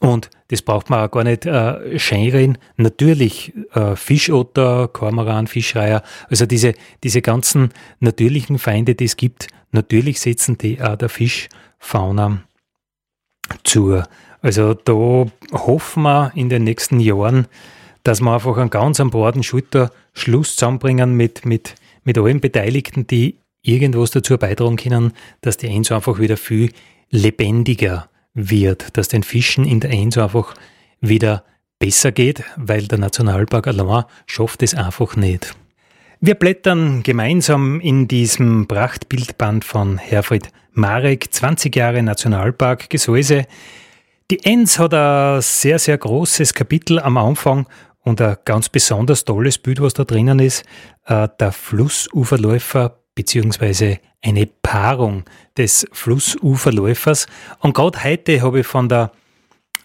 Und 0.00 0.30
das 0.48 0.62
braucht 0.62 0.90
man 0.90 1.00
auch 1.00 1.10
gar 1.10 1.24
nicht 1.24 1.46
äh, 1.46 1.98
scheinreden. 1.98 2.58
Natürlich 2.76 3.52
äh, 3.72 3.96
Fischotter, 3.96 4.88
Kormoran, 4.88 5.46
Fischreiher, 5.46 6.02
also 6.28 6.46
diese, 6.46 6.74
diese 7.02 7.22
ganzen 7.22 7.70
natürlichen 8.00 8.58
Feinde, 8.58 8.94
die 8.94 9.04
es 9.04 9.16
gibt, 9.16 9.48
natürlich 9.72 10.20
setzen 10.20 10.58
die 10.58 10.80
auch 10.80 10.96
der 10.96 11.08
Fischfauna 11.08 12.42
zu. 13.64 14.02
Also 14.42 14.74
da 14.74 15.26
hoffen 15.52 16.02
wir 16.02 16.32
in 16.34 16.48
den 16.48 16.64
nächsten 16.64 17.00
Jahren, 17.00 17.46
dass 18.04 18.20
wir 18.20 18.32
einfach 18.32 18.56
einen 18.56 18.70
ganz 18.70 19.00
am 19.00 19.10
breiten 19.10 19.42
Schulterschluss 19.42 20.56
zusammenbringen 20.56 21.14
mit, 21.14 21.44
mit, 21.44 21.74
mit 22.04 22.16
allen 22.16 22.40
Beteiligten, 22.40 23.06
die 23.06 23.38
irgendwas 23.62 24.12
dazu 24.12 24.38
beitragen 24.38 24.76
können, 24.76 25.12
dass 25.40 25.56
die 25.56 25.68
Enso 25.68 25.94
einfach 25.96 26.20
wieder 26.20 26.36
viel 26.36 26.70
lebendiger 27.10 28.08
wird, 28.34 28.96
dass 28.96 29.08
den 29.08 29.22
Fischen 29.22 29.64
in 29.64 29.80
der 29.80 29.90
Enso 29.90 30.22
einfach 30.22 30.54
wieder 31.00 31.44
besser 31.78 32.12
geht, 32.12 32.44
weil 32.56 32.86
der 32.86 32.98
Nationalpark 32.98 33.66
allein 33.66 34.04
schafft 34.26 34.62
es 34.62 34.74
einfach 34.74 35.16
nicht. 35.16 35.56
Wir 36.20 36.34
blättern 36.34 37.02
gemeinsam 37.02 37.80
in 37.80 38.08
diesem 38.08 38.66
Prachtbildband 38.66 39.64
von 39.64 39.98
Herfried 39.98 40.48
Marek, 40.72 41.32
20 41.32 41.74
Jahre 41.74 42.02
Nationalpark 42.02 42.90
Gesäuse. 42.90 43.46
Die 44.30 44.42
Enz 44.44 44.78
hat 44.78 44.94
ein 44.94 45.40
sehr, 45.42 45.78
sehr 45.78 45.98
großes 45.98 46.54
Kapitel 46.54 46.98
am 46.98 47.18
Anfang 47.18 47.66
und 48.04 48.20
ein 48.20 48.36
ganz 48.44 48.68
besonders 48.68 49.24
tolles 49.24 49.58
Bild, 49.58 49.80
was 49.80 49.94
da 49.94 50.04
drinnen 50.04 50.38
ist, 50.38 50.64
äh, 51.06 51.28
der 51.40 51.52
Flussuferläufer 51.52 53.00
beziehungsweise 53.14 53.98
eine 54.22 54.46
Paarung 54.46 55.24
des 55.56 55.86
Flussuferläufers. 55.92 57.26
Und 57.60 57.74
gerade 57.74 58.02
heute 58.04 58.42
habe 58.42 58.60
ich 58.60 58.66
von 58.66 58.88
der 58.88 59.12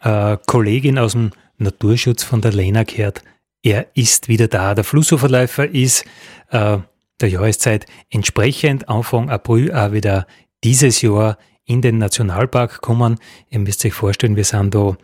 äh, 0.02 0.38
Kollegin 0.46 0.98
aus 0.98 1.14
dem 1.14 1.32
Naturschutz 1.58 2.24
von 2.24 2.42
der 2.42 2.54
Lena 2.54 2.84
gehört, 2.84 3.24
er 3.62 3.88
ist 3.94 4.30
wieder 4.30 4.48
da. 4.48 4.74
Der 4.74 4.84
Flussuferläufer 4.84 5.68
ist 5.68 6.06
äh, 6.50 6.78
der 7.20 7.30
Jahreszeit 7.30 7.86
entsprechend 8.10 8.88
Anfang 8.88 9.30
April 9.30 9.74
auch 9.74 9.92
wieder 9.92 10.26
dieses 10.64 11.02
Jahr 11.02 11.38
in 11.66 11.82
den 11.82 11.98
Nationalpark 11.98 12.82
kommen. 12.82 13.20
Ihr 13.50 13.60
müsst 13.60 13.86
euch 13.86 13.94
vorstellen, 13.94 14.38
wir 14.38 14.46
sind 14.46 14.74
da 14.74 14.98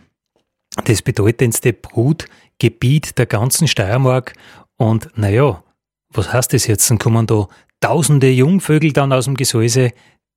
das 0.85 1.01
bedeutendste 1.01 1.73
Brutgebiet 2.59 3.17
der 3.17 3.25
ganzen 3.25 3.67
Steiermark. 3.67 4.33
Und 4.77 5.09
naja, 5.15 5.63
was 6.09 6.31
heißt 6.31 6.53
das 6.53 6.67
jetzt? 6.67 6.89
Dann 6.89 6.99
kommen 6.99 7.27
da 7.27 7.47
tausende 7.79 8.29
Jungvögel 8.29 8.93
dann 8.93 9.13
aus 9.13 9.25
dem 9.25 9.35
Gesäuse. 9.35 9.91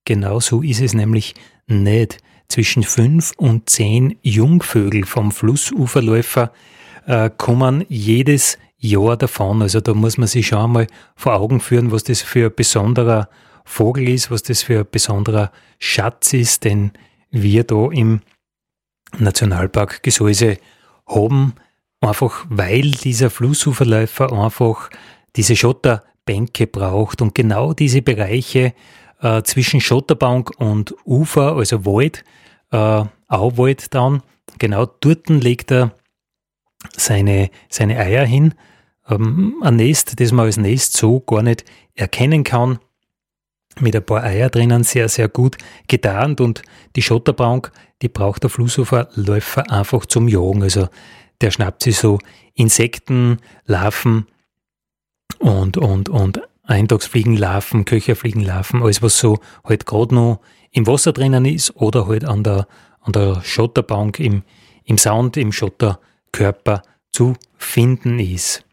Genau 0.04 0.40
so 0.40 0.62
ist 0.62 0.80
es 0.80 0.94
nämlich 0.94 1.34
nicht. 1.66 2.18
Zwischen 2.48 2.82
fünf 2.82 3.32
und 3.36 3.68
zehn 3.68 4.18
Jungvögel 4.22 5.04
vom 5.04 5.32
Flussuferläufer 5.32 6.50
äh, 7.06 7.30
kommen 7.36 7.84
jedes 7.88 8.58
Jahr 8.78 9.16
davon. 9.16 9.60
Also 9.60 9.80
da 9.80 9.92
muss 9.92 10.16
man 10.16 10.28
sich 10.28 10.46
schon 10.46 10.58
einmal 10.58 10.86
vor 11.14 11.34
Augen 11.34 11.60
führen, 11.60 11.92
was 11.92 12.04
das 12.04 12.22
für 12.22 12.46
ein 12.46 12.54
besonderer 12.54 13.28
Vogel 13.64 14.08
ist, 14.08 14.30
was 14.30 14.42
das 14.42 14.62
für 14.62 14.80
ein 14.80 14.86
besonderer 14.90 15.52
Schatz 15.78 16.32
ist, 16.32 16.64
den 16.64 16.92
wir 17.30 17.64
da 17.64 17.90
im 17.90 18.22
Nationalpark 19.18 20.02
Gesäuse 20.02 20.56
haben. 21.06 21.54
Einfach 22.00 22.46
weil 22.48 22.90
dieser 22.92 23.30
Flussuferläufer 23.30 24.32
einfach 24.32 24.90
diese 25.36 25.56
Schotterbänke 25.56 26.66
braucht 26.66 27.22
und 27.22 27.34
genau 27.34 27.72
diese 27.72 28.02
Bereiche 28.02 28.74
äh, 29.20 29.42
zwischen 29.42 29.80
Schotterbank 29.80 30.52
und 30.58 30.94
Ufer, 31.04 31.56
also 31.56 31.84
Wald, 31.84 32.24
äh, 32.70 33.04
Auwald 33.28 33.94
dann, 33.94 34.22
genau 34.58 34.86
dort 34.86 35.28
legt 35.28 35.70
er 35.70 35.92
seine, 36.96 37.50
seine 37.68 37.98
Eier 37.98 38.24
hin. 38.24 38.54
Ähm, 39.08 39.56
ein 39.62 39.76
Nest, 39.76 40.20
das 40.20 40.32
man 40.32 40.46
als 40.46 40.56
Nest 40.56 40.96
so 40.96 41.20
gar 41.20 41.42
nicht 41.42 41.64
erkennen 41.94 42.44
kann, 42.44 42.78
mit 43.80 43.94
ein 43.94 44.04
paar 44.04 44.22
Eier 44.22 44.50
drinnen, 44.50 44.84
sehr, 44.84 45.08
sehr 45.08 45.28
gut 45.28 45.56
getarnt 45.86 46.40
und 46.40 46.62
die 46.96 47.02
Schotterbank, 47.02 47.72
die 48.02 48.08
braucht 48.08 48.42
der 48.42 48.50
Flussuferläufer 48.50 49.70
einfach 49.70 50.06
zum 50.06 50.28
Jagen. 50.28 50.62
Also 50.62 50.88
der 51.40 51.50
schnappt 51.50 51.82
sich 51.82 51.98
so 51.98 52.18
Insekten, 52.54 53.38
Larven 53.66 54.26
und, 55.38 55.76
und, 55.76 56.08
und 56.08 56.40
Eintagsfliegenlarven, 56.64 57.84
Köcherfliegenlarven, 57.84 58.82
alles 58.82 59.02
was 59.02 59.18
so 59.18 59.38
halt 59.64 59.86
gerade 59.86 60.14
noch 60.14 60.40
im 60.70 60.86
Wasser 60.86 61.12
drinnen 61.12 61.44
ist 61.44 61.74
oder 61.76 62.06
halt 62.06 62.24
an 62.24 62.44
der, 62.44 62.66
an 63.00 63.12
der 63.12 63.42
Schotterbank 63.42 64.20
im, 64.20 64.42
im 64.84 64.98
Sound, 64.98 65.36
im 65.36 65.52
Schotterkörper 65.52 66.82
zu 67.12 67.34
finden 67.56 68.18
ist. 68.18 68.64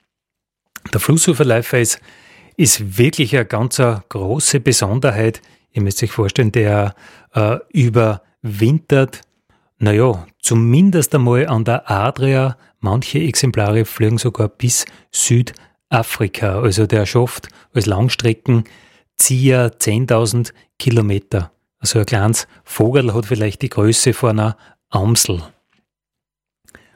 Der 0.94 1.00
Flussuferläufer 1.00 1.80
ist, 1.80 2.00
ist 2.58 2.98
wirklich 2.98 3.36
eine 3.36 3.46
ganz 3.46 3.78
große 3.78 4.60
Besonderheit. 4.60 5.42
Ihr 5.72 5.82
müsst 5.82 6.04
euch 6.04 6.12
vorstellen, 6.12 6.52
der 6.52 6.96
äh, 7.34 7.58
überwintert, 7.70 9.22
naja, 9.86 10.26
zumindest 10.42 11.14
einmal 11.14 11.46
an 11.46 11.64
der 11.64 11.92
Adria. 11.92 12.58
Manche 12.80 13.20
Exemplare 13.20 13.86
fliegen 13.86 14.18
sogar 14.18 14.50
bis 14.50 14.84
Südafrika. 15.12 16.60
Also 16.60 16.88
der 16.88 17.06
schafft 17.06 17.50
als 17.72 17.86
Langstreckenzieher 17.86 18.66
10.000 19.78 20.54
Kilometer. 20.80 21.52
Also 21.78 22.00
ein 22.00 22.08
kleines 22.08 22.48
Vogel 22.64 23.14
hat 23.14 23.28
vielleicht 23.28 23.62
die 23.62 23.70
Größe 23.70 24.14
von 24.14 24.32
einer 24.32 24.58
Amsel. 24.90 25.44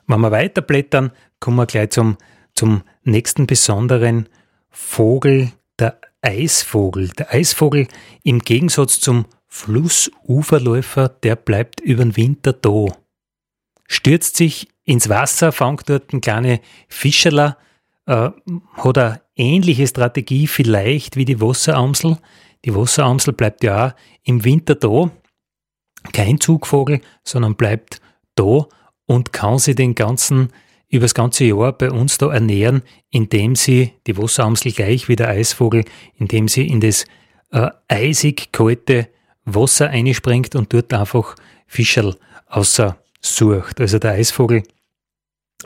Wenn 0.07 0.21
wir 0.21 0.31
weiterblättern, 0.31 1.11
kommen 1.39 1.57
wir 1.57 1.67
gleich 1.67 1.91
zum, 1.91 2.17
zum 2.55 2.81
nächsten 3.03 3.45
besonderen 3.45 4.27
Vogel, 4.71 5.51
der 5.77 6.01
Eisvogel. 6.23 7.09
Der 7.09 7.31
Eisvogel 7.35 7.87
im 8.23 8.39
Gegensatz 8.39 8.99
zum 8.99 9.25
Flussuferläufer, 9.49 11.09
der 11.09 11.35
bleibt 11.35 11.81
über 11.81 12.03
den 12.03 12.15
Winter 12.15 12.53
da. 12.53 12.85
Stürzt 13.87 14.37
sich 14.37 14.69
ins 14.85 15.09
Wasser, 15.09 15.51
fängt 15.51 15.89
dort 15.89 16.13
ein 16.13 16.21
kleine 16.21 16.61
Fischerler, 16.87 17.57
äh, 18.05 18.29
hat 18.73 18.97
eine 18.97 19.21
ähnliche 19.35 19.87
Strategie 19.87 20.47
vielleicht 20.47 21.15
wie 21.15 21.25
die 21.25 21.41
Wasseramsel. 21.41 22.17
Die 22.63 22.75
Wasseramsel 22.75 23.33
bleibt 23.33 23.63
ja 23.63 23.87
auch 23.87 23.93
im 24.23 24.45
Winter 24.45 24.75
da, 24.75 25.11
kein 26.13 26.39
Zugvogel, 26.39 27.01
sondern 27.23 27.55
bleibt 27.55 28.01
da 28.35 28.67
und 29.05 29.33
kann 29.33 29.57
sie 29.57 29.73
den 29.73 29.95
ganzen, 29.95 30.49
über 30.87 31.05
das 31.05 31.15
ganze 31.15 31.45
Jahr 31.45 31.73
bei 31.73 31.89
uns 31.89 32.19
da 32.19 32.31
ernähren, 32.31 32.83
indem 33.09 33.55
sie, 33.55 33.93
die 34.05 34.17
Wasseramsel 34.17 34.71
gleich 34.71 35.09
wie 35.09 35.15
der 35.15 35.29
Eisvogel, 35.29 35.85
indem 36.15 36.47
sie 36.47 36.67
in 36.67 36.81
das 36.81 37.05
äh, 37.51 37.69
eisig 37.87 38.51
kalte 38.51 39.09
Wasser 39.55 39.89
einspringt 39.89 40.55
und 40.55 40.73
dort 40.73 40.93
einfach 40.93 41.35
Fischerl 41.67 42.15
außer 42.47 42.97
sucht. 43.21 43.79
Also 43.79 43.99
der 43.99 44.11
Eisvogel 44.11 44.63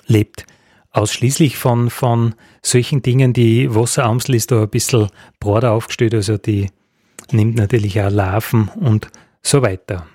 lebt 0.07 0.45
ausschließlich 0.91 1.57
von, 1.57 1.89
von 1.89 2.35
solchen 2.61 3.01
Dingen. 3.01 3.33
Die 3.33 3.73
Wasseramsel 3.73 4.35
ist 4.35 4.51
da 4.51 4.61
ein 4.61 4.69
bisschen 4.69 5.09
broader 5.39 5.71
aufgestellt, 5.71 6.13
also 6.13 6.37
die 6.37 6.69
nimmt 7.31 7.55
natürlich 7.55 7.99
auch 8.01 8.11
Larven 8.11 8.69
und 8.69 9.09
so 9.41 9.61
weiter. 9.61 10.05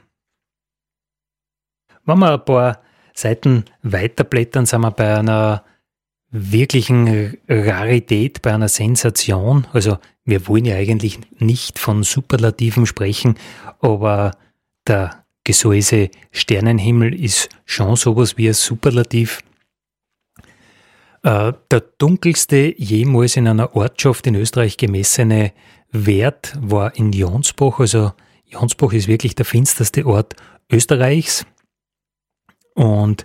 Wenn 2.04 2.18
wir 2.18 2.32
ein 2.32 2.44
paar 2.44 2.80
Seiten 3.12 3.64
weiterblättern, 3.82 4.66
sind 4.66 4.80
wir 4.80 4.90
bei 4.92 5.18
einer 5.18 5.64
wirklichen 6.30 7.38
Rarität, 7.48 8.42
bei 8.42 8.52
einer 8.52 8.68
Sensation. 8.68 9.66
Also 9.72 9.98
wir 10.24 10.46
wollen 10.46 10.66
ja 10.66 10.76
eigentlich 10.76 11.20
nicht 11.38 11.78
von 11.78 12.02
Superlativen 12.02 12.86
sprechen, 12.86 13.36
aber 13.80 14.32
der 14.86 15.24
Gesäuse 15.44 16.10
Sternenhimmel 16.30 17.18
ist 17.18 17.48
schon 17.64 17.96
sowas 17.96 18.36
wie 18.36 18.48
ein 18.48 18.54
Superlativ. 18.54 19.40
Äh, 21.22 21.52
der 21.70 21.80
dunkelste 21.98 22.74
jemals 22.76 23.36
in 23.36 23.48
einer 23.48 23.74
Ortschaft 23.74 24.26
in 24.26 24.34
Österreich 24.34 24.76
gemessene 24.76 25.52
Wert 25.90 26.56
war 26.60 26.94
in 26.96 27.12
Jonsbach. 27.12 27.80
Also 27.80 28.12
Jonsbach 28.44 28.92
ist 28.92 29.08
wirklich 29.08 29.34
der 29.34 29.46
finsterste 29.46 30.04
Ort 30.06 30.36
Österreichs. 30.70 31.46
Und 32.74 33.24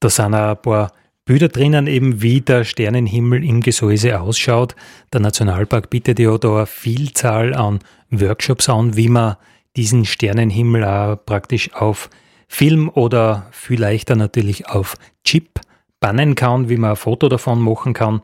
da 0.00 0.10
sind 0.10 0.34
auch 0.34 0.50
ein 0.50 0.62
paar 0.62 0.92
Bilder 1.30 1.46
drinnen, 1.46 1.86
eben 1.86 2.22
wie 2.22 2.40
der 2.40 2.64
Sternenhimmel 2.64 3.44
im 3.44 3.60
Gesäuse 3.60 4.20
ausschaut. 4.20 4.74
Der 5.12 5.20
Nationalpark 5.20 5.88
bietet 5.88 6.18
ja 6.18 6.36
da 6.38 6.56
eine 6.56 6.66
Vielzahl 6.66 7.54
an 7.54 7.78
Workshops 8.10 8.68
an, 8.68 8.96
wie 8.96 9.08
man 9.08 9.36
diesen 9.76 10.06
Sternenhimmel 10.06 10.82
auch 10.82 11.24
praktisch 11.24 11.72
auf 11.72 12.10
Film 12.48 12.88
oder 12.88 13.46
viel 13.52 13.78
leichter 13.78 14.16
natürlich 14.16 14.66
auf 14.70 14.96
Chip 15.22 15.60
bannen 16.00 16.34
kann, 16.34 16.68
wie 16.68 16.78
man 16.78 16.90
ein 16.90 16.96
Foto 16.96 17.28
davon 17.28 17.60
machen 17.60 17.92
kann. 17.92 18.22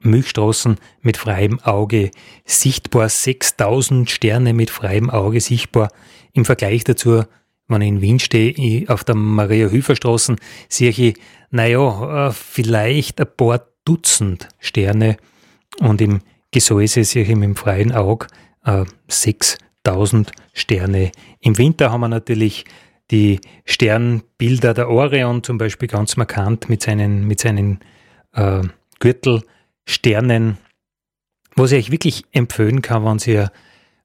Milchstraßen 0.00 0.78
mit 1.02 1.18
freiem 1.18 1.60
Auge 1.60 2.10
sichtbar, 2.46 3.10
6000 3.10 4.08
Sterne 4.08 4.54
mit 4.54 4.70
freiem 4.70 5.10
Auge 5.10 5.42
sichtbar. 5.42 5.90
Im 6.32 6.46
Vergleich 6.46 6.84
dazu, 6.84 7.24
wenn 7.68 7.82
ich 7.82 7.88
in 7.88 8.00
Wien 8.00 8.18
stehe, 8.18 8.88
auf 8.88 9.04
der 9.04 9.14
Maria-Hüfer-Straße, 9.14 10.36
sehe 10.68 10.90
ich, 10.90 11.14
naja, 11.50 12.28
äh, 12.28 12.32
vielleicht 12.32 13.20
ein 13.20 13.28
paar 13.36 13.66
Dutzend 13.84 14.48
Sterne 14.58 15.16
und 15.78 16.00
im 16.00 16.20
Gesäuse 16.50 17.04
sehe 17.04 17.22
ich 17.22 17.28
mit 17.28 17.44
dem 17.44 17.56
freien 17.56 17.92
Auge 17.92 18.26
äh, 18.64 18.84
6000 19.08 20.32
Sterne. 20.52 21.12
Im 21.40 21.56
Winter 21.58 21.92
haben 21.92 22.00
wir 22.00 22.08
natürlich 22.08 22.64
die 23.10 23.40
Sternbilder 23.64 24.74
der 24.74 24.88
Orion 24.88 25.42
zum 25.42 25.58
Beispiel 25.58 25.88
ganz 25.88 26.16
markant 26.16 26.68
mit 26.68 26.82
seinen, 26.82 27.26
mit 27.26 27.40
seinen 27.40 27.80
äh, 28.32 28.62
Gürtelsternen, 28.98 30.58
was 31.54 31.72
ich 31.72 31.86
euch 31.86 31.90
wirklich 31.92 32.24
empfehlen 32.32 32.82
kann, 32.82 33.04
wenn 33.04 33.18
ihr 33.32 33.50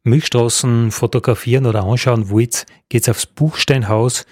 Milchstraßen 0.04 0.92
fotografieren 0.92 1.66
oder 1.66 1.84
anschauen 1.84 2.30
wollt, 2.30 2.66
geht's 2.90 3.10
aufs 3.10 3.26
Buchsteinhaus. 3.26 4.26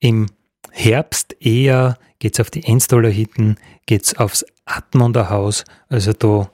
Im 0.00 0.26
Herbst 0.70 1.36
eher 1.40 1.98
geht's 2.18 2.40
auf 2.40 2.50
die 2.50 2.64
Enstaller 2.64 3.08
Hitten, 3.08 3.56
geht's 3.86 4.16
aufs 4.16 4.44
Atmonder 4.64 5.30
Haus. 5.30 5.64
Also 5.88 6.12
da 6.12 6.50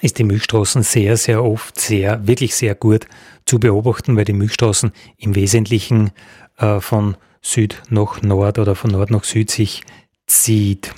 ist 0.00 0.18
die 0.18 0.24
Milchstraßen 0.24 0.82
sehr, 0.82 1.16
sehr 1.16 1.42
oft 1.42 1.80
sehr, 1.80 2.26
wirklich 2.26 2.54
sehr 2.54 2.74
gut 2.74 3.06
zu 3.46 3.58
beobachten, 3.58 4.16
weil 4.16 4.24
die 4.24 4.32
Milchstraßen 4.32 4.92
im 5.16 5.34
Wesentlichen 5.34 6.10
äh, 6.58 6.80
von 6.80 7.16
Süd 7.40 7.82
nach 7.88 8.22
Nord 8.22 8.58
oder 8.58 8.74
von 8.74 8.90
Nord 8.90 9.10
nach 9.10 9.24
Süd 9.24 9.50
sich 9.50 9.82
zieht. 10.26 10.92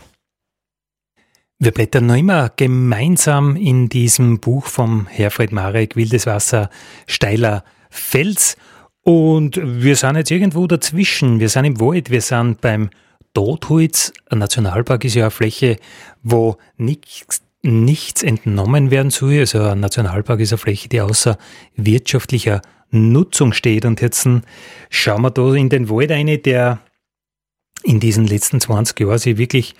Wir 1.61 1.73
blättern 1.73 2.07
noch 2.07 2.17
immer 2.17 2.53
gemeinsam 2.55 3.57
in 3.57 3.89
diesem 3.89 4.39
Buch 4.39 4.67
vom 4.67 5.09
Herfried 5.09 5.51
Marek, 5.51 5.97
Wildes 5.97 6.27
Wasser, 6.27 6.71
steiler 7.09 7.65
Fels. 7.91 8.57
Und 9.03 9.61
wir 9.61 9.97
sind 9.97 10.15
jetzt 10.15 10.31
irgendwo 10.31 10.69
dazwischen. 10.69 11.41
Wir 11.41 11.49
sind 11.49 11.65
im 11.65 11.81
Wald, 11.81 12.11
wir 12.11 12.21
sind 12.21 12.61
beim 12.61 12.91
Totholz. 13.35 14.13
Ein 14.31 14.39
Nationalpark 14.39 15.05
ist 15.05 15.15
ja 15.15 15.25
eine 15.25 15.31
Fläche, 15.33 15.79
wo 16.23 16.59
nichts 16.77 17.43
nichts 17.63 18.23
entnommen 18.23 18.93
werden 18.93 19.11
soll. 19.11 19.41
Also 19.41 19.63
ein 19.63 19.81
Nationalpark 19.81 20.39
ist 20.39 20.53
eine 20.53 20.59
Fläche, 20.59 20.89
die 20.89 21.01
außer 21.01 21.39
wirtschaftlicher 21.75 22.63
Nutzung 22.91 23.53
steht. 23.53 23.85
Und 23.85 24.01
jetzt 24.01 24.29
schauen 24.91 25.23
wir 25.23 25.31
da 25.33 25.55
in 25.55 25.69
den 25.69 25.91
Wald 25.91 26.13
rein, 26.13 26.41
der 26.41 26.79
in 27.83 27.99
diesen 27.99 28.29
letzten 28.29 28.61
20 28.61 29.01
Jahren 29.01 29.19
sich 29.19 29.39
wirklich 29.39 29.75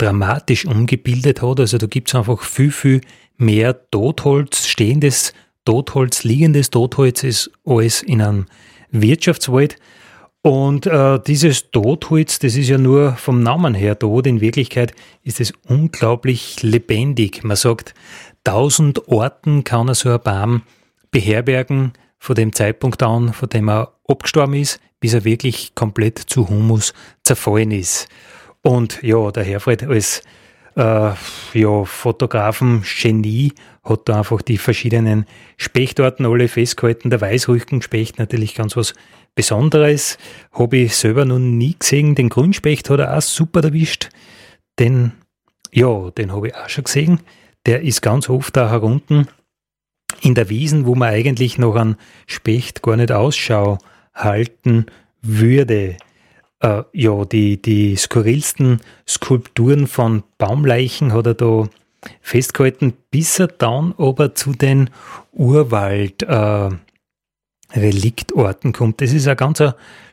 dramatisch 0.00 0.66
umgebildet 0.66 1.42
hat. 1.42 1.60
Also 1.60 1.78
da 1.78 1.86
gibt 1.86 2.08
es 2.08 2.14
einfach 2.14 2.42
viel, 2.42 2.70
viel 2.70 3.00
mehr 3.36 3.90
Totholz, 3.90 4.66
stehendes 4.66 5.32
Totholz, 5.64 6.24
liegendes 6.24 6.70
Totholz 6.70 7.22
ist 7.22 7.50
alles 7.64 8.02
in 8.02 8.22
einem 8.22 8.46
Wirtschaftswald. 8.90 9.76
Und 10.42 10.86
äh, 10.86 11.20
dieses 11.26 11.70
Totholz, 11.70 12.38
das 12.38 12.56
ist 12.56 12.68
ja 12.68 12.78
nur 12.78 13.12
vom 13.16 13.42
Namen 13.42 13.74
her 13.74 13.98
tot. 13.98 14.26
In 14.26 14.40
Wirklichkeit 14.40 14.94
ist 15.22 15.38
es 15.38 15.52
unglaublich 15.68 16.62
lebendig. 16.62 17.44
Man 17.44 17.58
sagt, 17.58 17.94
tausend 18.42 19.06
Orten 19.08 19.64
kann 19.64 19.88
er 19.88 19.94
so 19.94 20.08
ein 20.08 20.20
Baum 20.22 20.62
beherbergen, 21.10 21.92
von 22.18 22.36
dem 22.36 22.52
Zeitpunkt 22.52 23.02
an, 23.02 23.32
von 23.32 23.48
dem 23.48 23.68
er 23.68 23.94
abgestorben 24.06 24.54
ist, 24.54 24.80
bis 25.00 25.14
er 25.14 25.24
wirklich 25.24 25.74
komplett 25.74 26.18
zu 26.18 26.48
Humus 26.48 26.92
zerfallen 27.22 27.70
ist. 27.70 28.08
Und 28.62 29.02
ja, 29.02 29.30
der 29.30 29.44
Herfried 29.44 29.84
als 29.84 30.22
äh, 30.76 31.12
ja, 31.54 31.84
Fotografen-Genie 31.84 33.52
hat 33.82 34.08
da 34.08 34.18
einfach 34.18 34.42
die 34.42 34.58
verschiedenen 34.58 35.26
Spechtorten 35.56 36.26
alle 36.26 36.48
festgehalten. 36.48 37.10
Der 37.10 37.20
Weißrückenspecht 37.20 38.18
natürlich 38.18 38.54
ganz 38.54 38.76
was 38.76 38.94
Besonderes. 39.34 40.18
Habe 40.52 40.78
ich 40.78 40.96
selber 40.96 41.24
noch 41.24 41.38
nie 41.38 41.76
gesehen. 41.78 42.14
Den 42.14 42.28
Grünspecht 42.28 42.90
hat 42.90 43.00
er 43.00 43.16
auch 43.16 43.22
super 43.22 43.62
erwischt. 43.62 44.10
Den, 44.78 45.12
ja, 45.72 46.10
den 46.10 46.32
habe 46.32 46.48
ich 46.48 46.54
auch 46.54 46.68
schon 46.68 46.84
gesehen. 46.84 47.20
Der 47.66 47.82
ist 47.82 48.02
ganz 48.02 48.28
oft 48.28 48.56
da 48.56 48.70
herunten 48.70 49.28
in 50.20 50.34
der 50.34 50.48
Wiesen, 50.48 50.86
wo 50.86 50.94
man 50.94 51.10
eigentlich 51.10 51.58
noch 51.58 51.76
an 51.76 51.96
Specht 52.26 52.82
gar 52.82 52.96
nicht 52.96 53.12
Ausschau 53.12 53.78
halten 54.14 54.86
würde. 55.22 55.96
Äh, 56.60 56.82
ja, 56.92 57.24
die, 57.24 57.60
die 57.60 57.96
skurrilsten 57.96 58.80
Skulpturen 59.08 59.86
von 59.86 60.22
Baumleichen 60.38 61.12
hat 61.12 61.26
er 61.26 61.34
da 61.34 61.68
festgehalten, 62.20 62.94
bis 63.10 63.38
er 63.38 63.48
dann 63.48 63.94
aber 63.98 64.34
zu 64.34 64.52
den 64.52 64.90
Urwald 65.32 66.22
äh, 66.22 66.70
kommt. 68.72 69.00
Das 69.00 69.12
ist 69.12 69.26
eine 69.26 69.36
ganz 69.36 69.62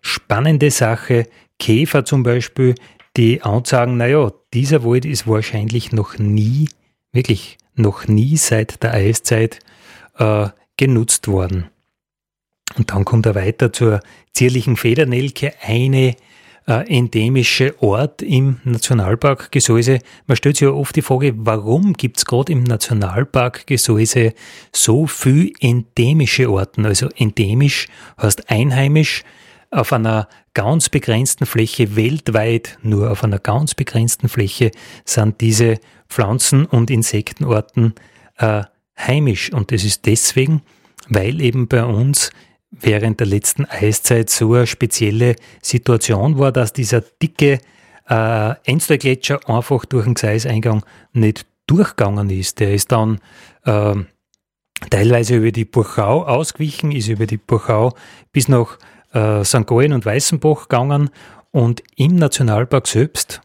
spannende 0.01 0.71
Sache. 0.71 1.27
Käfer 1.59 2.05
zum 2.05 2.23
Beispiel, 2.23 2.75
die 3.17 3.41
ansagen, 3.41 3.97
naja, 3.97 4.31
dieser 4.53 4.83
Wald 4.83 5.05
ist 5.05 5.27
wahrscheinlich 5.27 5.91
noch 5.91 6.17
nie, 6.19 6.69
wirklich 7.11 7.57
noch 7.75 8.07
nie 8.07 8.37
seit 8.37 8.83
der 8.83 8.93
Eiszeit 8.93 9.59
äh, 10.17 10.49
genutzt 10.77 11.27
worden. 11.27 11.65
Und 12.77 12.91
dann 12.91 13.05
kommt 13.05 13.25
er 13.25 13.35
weiter 13.35 13.73
zur 13.73 14.01
zierlichen 14.33 14.75
Federnelke, 14.75 15.53
eine 15.61 16.15
äh, 16.67 16.85
endemische 16.87 17.81
Ort 17.81 18.21
im 18.21 18.59
Nationalpark 18.63 19.51
Gesäuse. 19.51 19.99
Man 20.27 20.37
stellt 20.37 20.57
sich 20.57 20.65
ja 20.65 20.73
oft 20.73 20.95
die 20.95 21.01
Frage, 21.01 21.33
warum 21.37 21.93
gibt 21.93 22.17
es 22.17 22.25
gerade 22.25 22.51
im 22.51 22.63
Nationalpark 22.63 23.65
Gesäuse 23.67 24.33
so 24.73 25.07
viel 25.07 25.53
endemische 25.59 26.51
Orten? 26.51 26.85
Also 26.85 27.09
endemisch 27.15 27.87
heißt 28.21 28.49
einheimisch 28.49 29.23
auf 29.71 29.93
einer 29.93 30.27
ganz 30.53 30.89
begrenzten 30.89 31.45
Fläche 31.45 31.95
weltweit, 31.95 32.77
nur 32.81 33.11
auf 33.11 33.23
einer 33.23 33.39
ganz 33.39 33.75
begrenzten 33.75 34.29
Fläche 34.29 34.71
sind 35.05 35.41
diese 35.41 35.79
Pflanzen- 36.09 36.65
und 36.65 36.89
Insektenorten 36.89 37.93
äh, 38.37 38.63
heimisch. 38.97 39.51
Und 39.51 39.71
das 39.71 39.83
ist 39.83 40.05
deswegen, 40.05 40.61
weil 41.09 41.41
eben 41.41 41.67
bei 41.67 41.83
uns 41.83 42.31
während 42.71 43.19
der 43.19 43.27
letzten 43.27 43.65
Eiszeit 43.65 44.29
so 44.29 44.53
eine 44.53 44.67
spezielle 44.67 45.35
Situation 45.61 46.37
war, 46.37 46.51
dass 46.51 46.73
dieser 46.73 47.01
dicke 47.01 47.59
äh, 48.09 48.53
Enstler-Gletscher 48.65 49.49
einfach 49.49 49.85
durch 49.85 50.05
den 50.05 50.15
Gseiseingang 50.15 50.83
nicht 51.13 51.45
durchgegangen 51.67 52.29
ist. 52.29 52.59
Der 52.59 52.73
ist 52.73 52.91
dann 52.91 53.19
äh, 53.65 53.95
teilweise 54.89 55.35
über 55.35 55.51
die 55.51 55.65
Burchau 55.65 56.23
ausgewichen, 56.23 56.91
ist 56.91 57.07
über 57.07 57.25
die 57.25 57.37
Burchau 57.37 57.93
bis 58.31 58.47
nach 58.47 58.77
äh, 59.13 59.43
St. 59.43 59.65
Gallen 59.65 59.93
und 59.93 60.05
Weißenbach 60.05 60.63
gegangen 60.63 61.09
und 61.51 61.83
im 61.95 62.15
Nationalpark 62.15 62.87
selbst, 62.87 63.41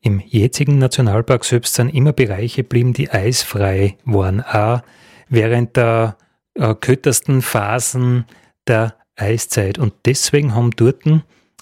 im 0.00 0.20
jetzigen 0.20 0.78
Nationalpark 0.78 1.44
selbst 1.44 1.74
sind 1.74 1.88
immer 1.88 2.12
Bereiche 2.12 2.62
geblieben, 2.62 2.92
die 2.92 3.10
eisfrei 3.10 3.96
waren, 4.04 4.42
auch 4.42 4.82
während 5.28 5.76
der 5.76 6.16
äh, 6.54 6.74
kältesten 6.74 7.40
Phasen 7.40 8.26
der 8.66 8.94
Eiszeit. 9.16 9.78
Und 9.78 9.94
deswegen 10.04 10.54
haben 10.54 10.70
dort, 10.72 11.04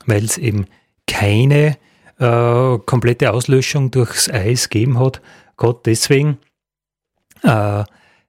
weil 0.06 0.24
es 0.24 0.38
eben 0.38 0.66
keine 1.06 1.76
äh, 2.18 2.78
komplette 2.86 3.32
Auslöschung 3.32 3.90
durchs 3.90 4.30
Eis 4.30 4.68
gegeben 4.68 4.98
hat, 4.98 5.20
gerade 5.56 5.80
deswegen 5.84 6.38
äh, 7.42 7.84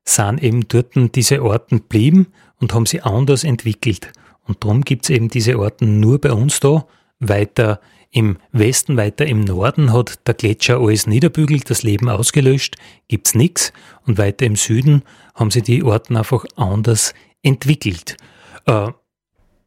sind 0.06 0.44
eben 0.44 0.68
dort 0.68 0.94
diese 1.16 1.44
Orten 1.44 1.82
blieben 1.82 2.28
und 2.60 2.74
haben 2.74 2.86
sie 2.86 3.02
anders 3.02 3.44
entwickelt. 3.44 4.12
Und 4.46 4.64
darum 4.64 4.82
gibt 4.82 5.06
es 5.06 5.10
eben 5.10 5.30
diese 5.30 5.58
Orten 5.58 6.00
nur 6.00 6.20
bei 6.20 6.32
uns 6.34 6.60
da. 6.60 6.86
Weiter 7.20 7.80
im 8.12 8.38
Westen, 8.52 8.98
weiter 8.98 9.26
im 9.26 9.42
Norden 9.42 9.94
hat 9.94 10.28
der 10.28 10.34
Gletscher 10.34 10.80
alles 10.80 11.08
niederbügelt, 11.08 11.70
das 11.70 11.84
Leben 11.84 12.10
ausgelöscht, 12.10 12.76
gibt 13.08 13.28
es 13.28 13.36
nichts. 13.36 13.74
Und 14.06 14.18
weiter 14.18 14.46
im 14.46 14.56
Süden 14.56 15.04
haben 15.34 15.52
sie 15.52 15.62
die 15.62 15.84
Orten 15.84 16.18
einfach 16.18 16.46
anders 16.56 17.14
entwickelt. 17.42 18.18
Äh, 18.66 18.92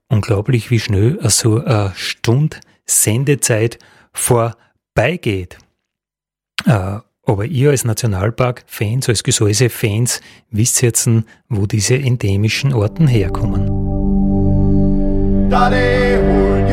unglaublich, 0.09 0.71
wie 0.71 0.81
schnell 0.81 1.19
so 1.31 1.63
eine 1.63 1.93
Stunde 1.97 2.59
Sendezeit 2.87 3.79
vorbeigeht. 4.13 5.59
Äh, 6.65 6.99
aber 7.29 7.45
ihr 7.45 7.71
als 7.71 7.85
Nationalpark-Fans, 7.85 9.09
als 9.09 9.25
Gesäuse-Fans, 9.25 10.21
wisst 10.51 10.81
jetzt, 10.83 11.11
wo 11.49 11.67
diese 11.67 11.97
endemischen 11.97 12.73
Orten 12.73 13.09
herkommen. 13.09 13.67
Daddy, 15.51 16.73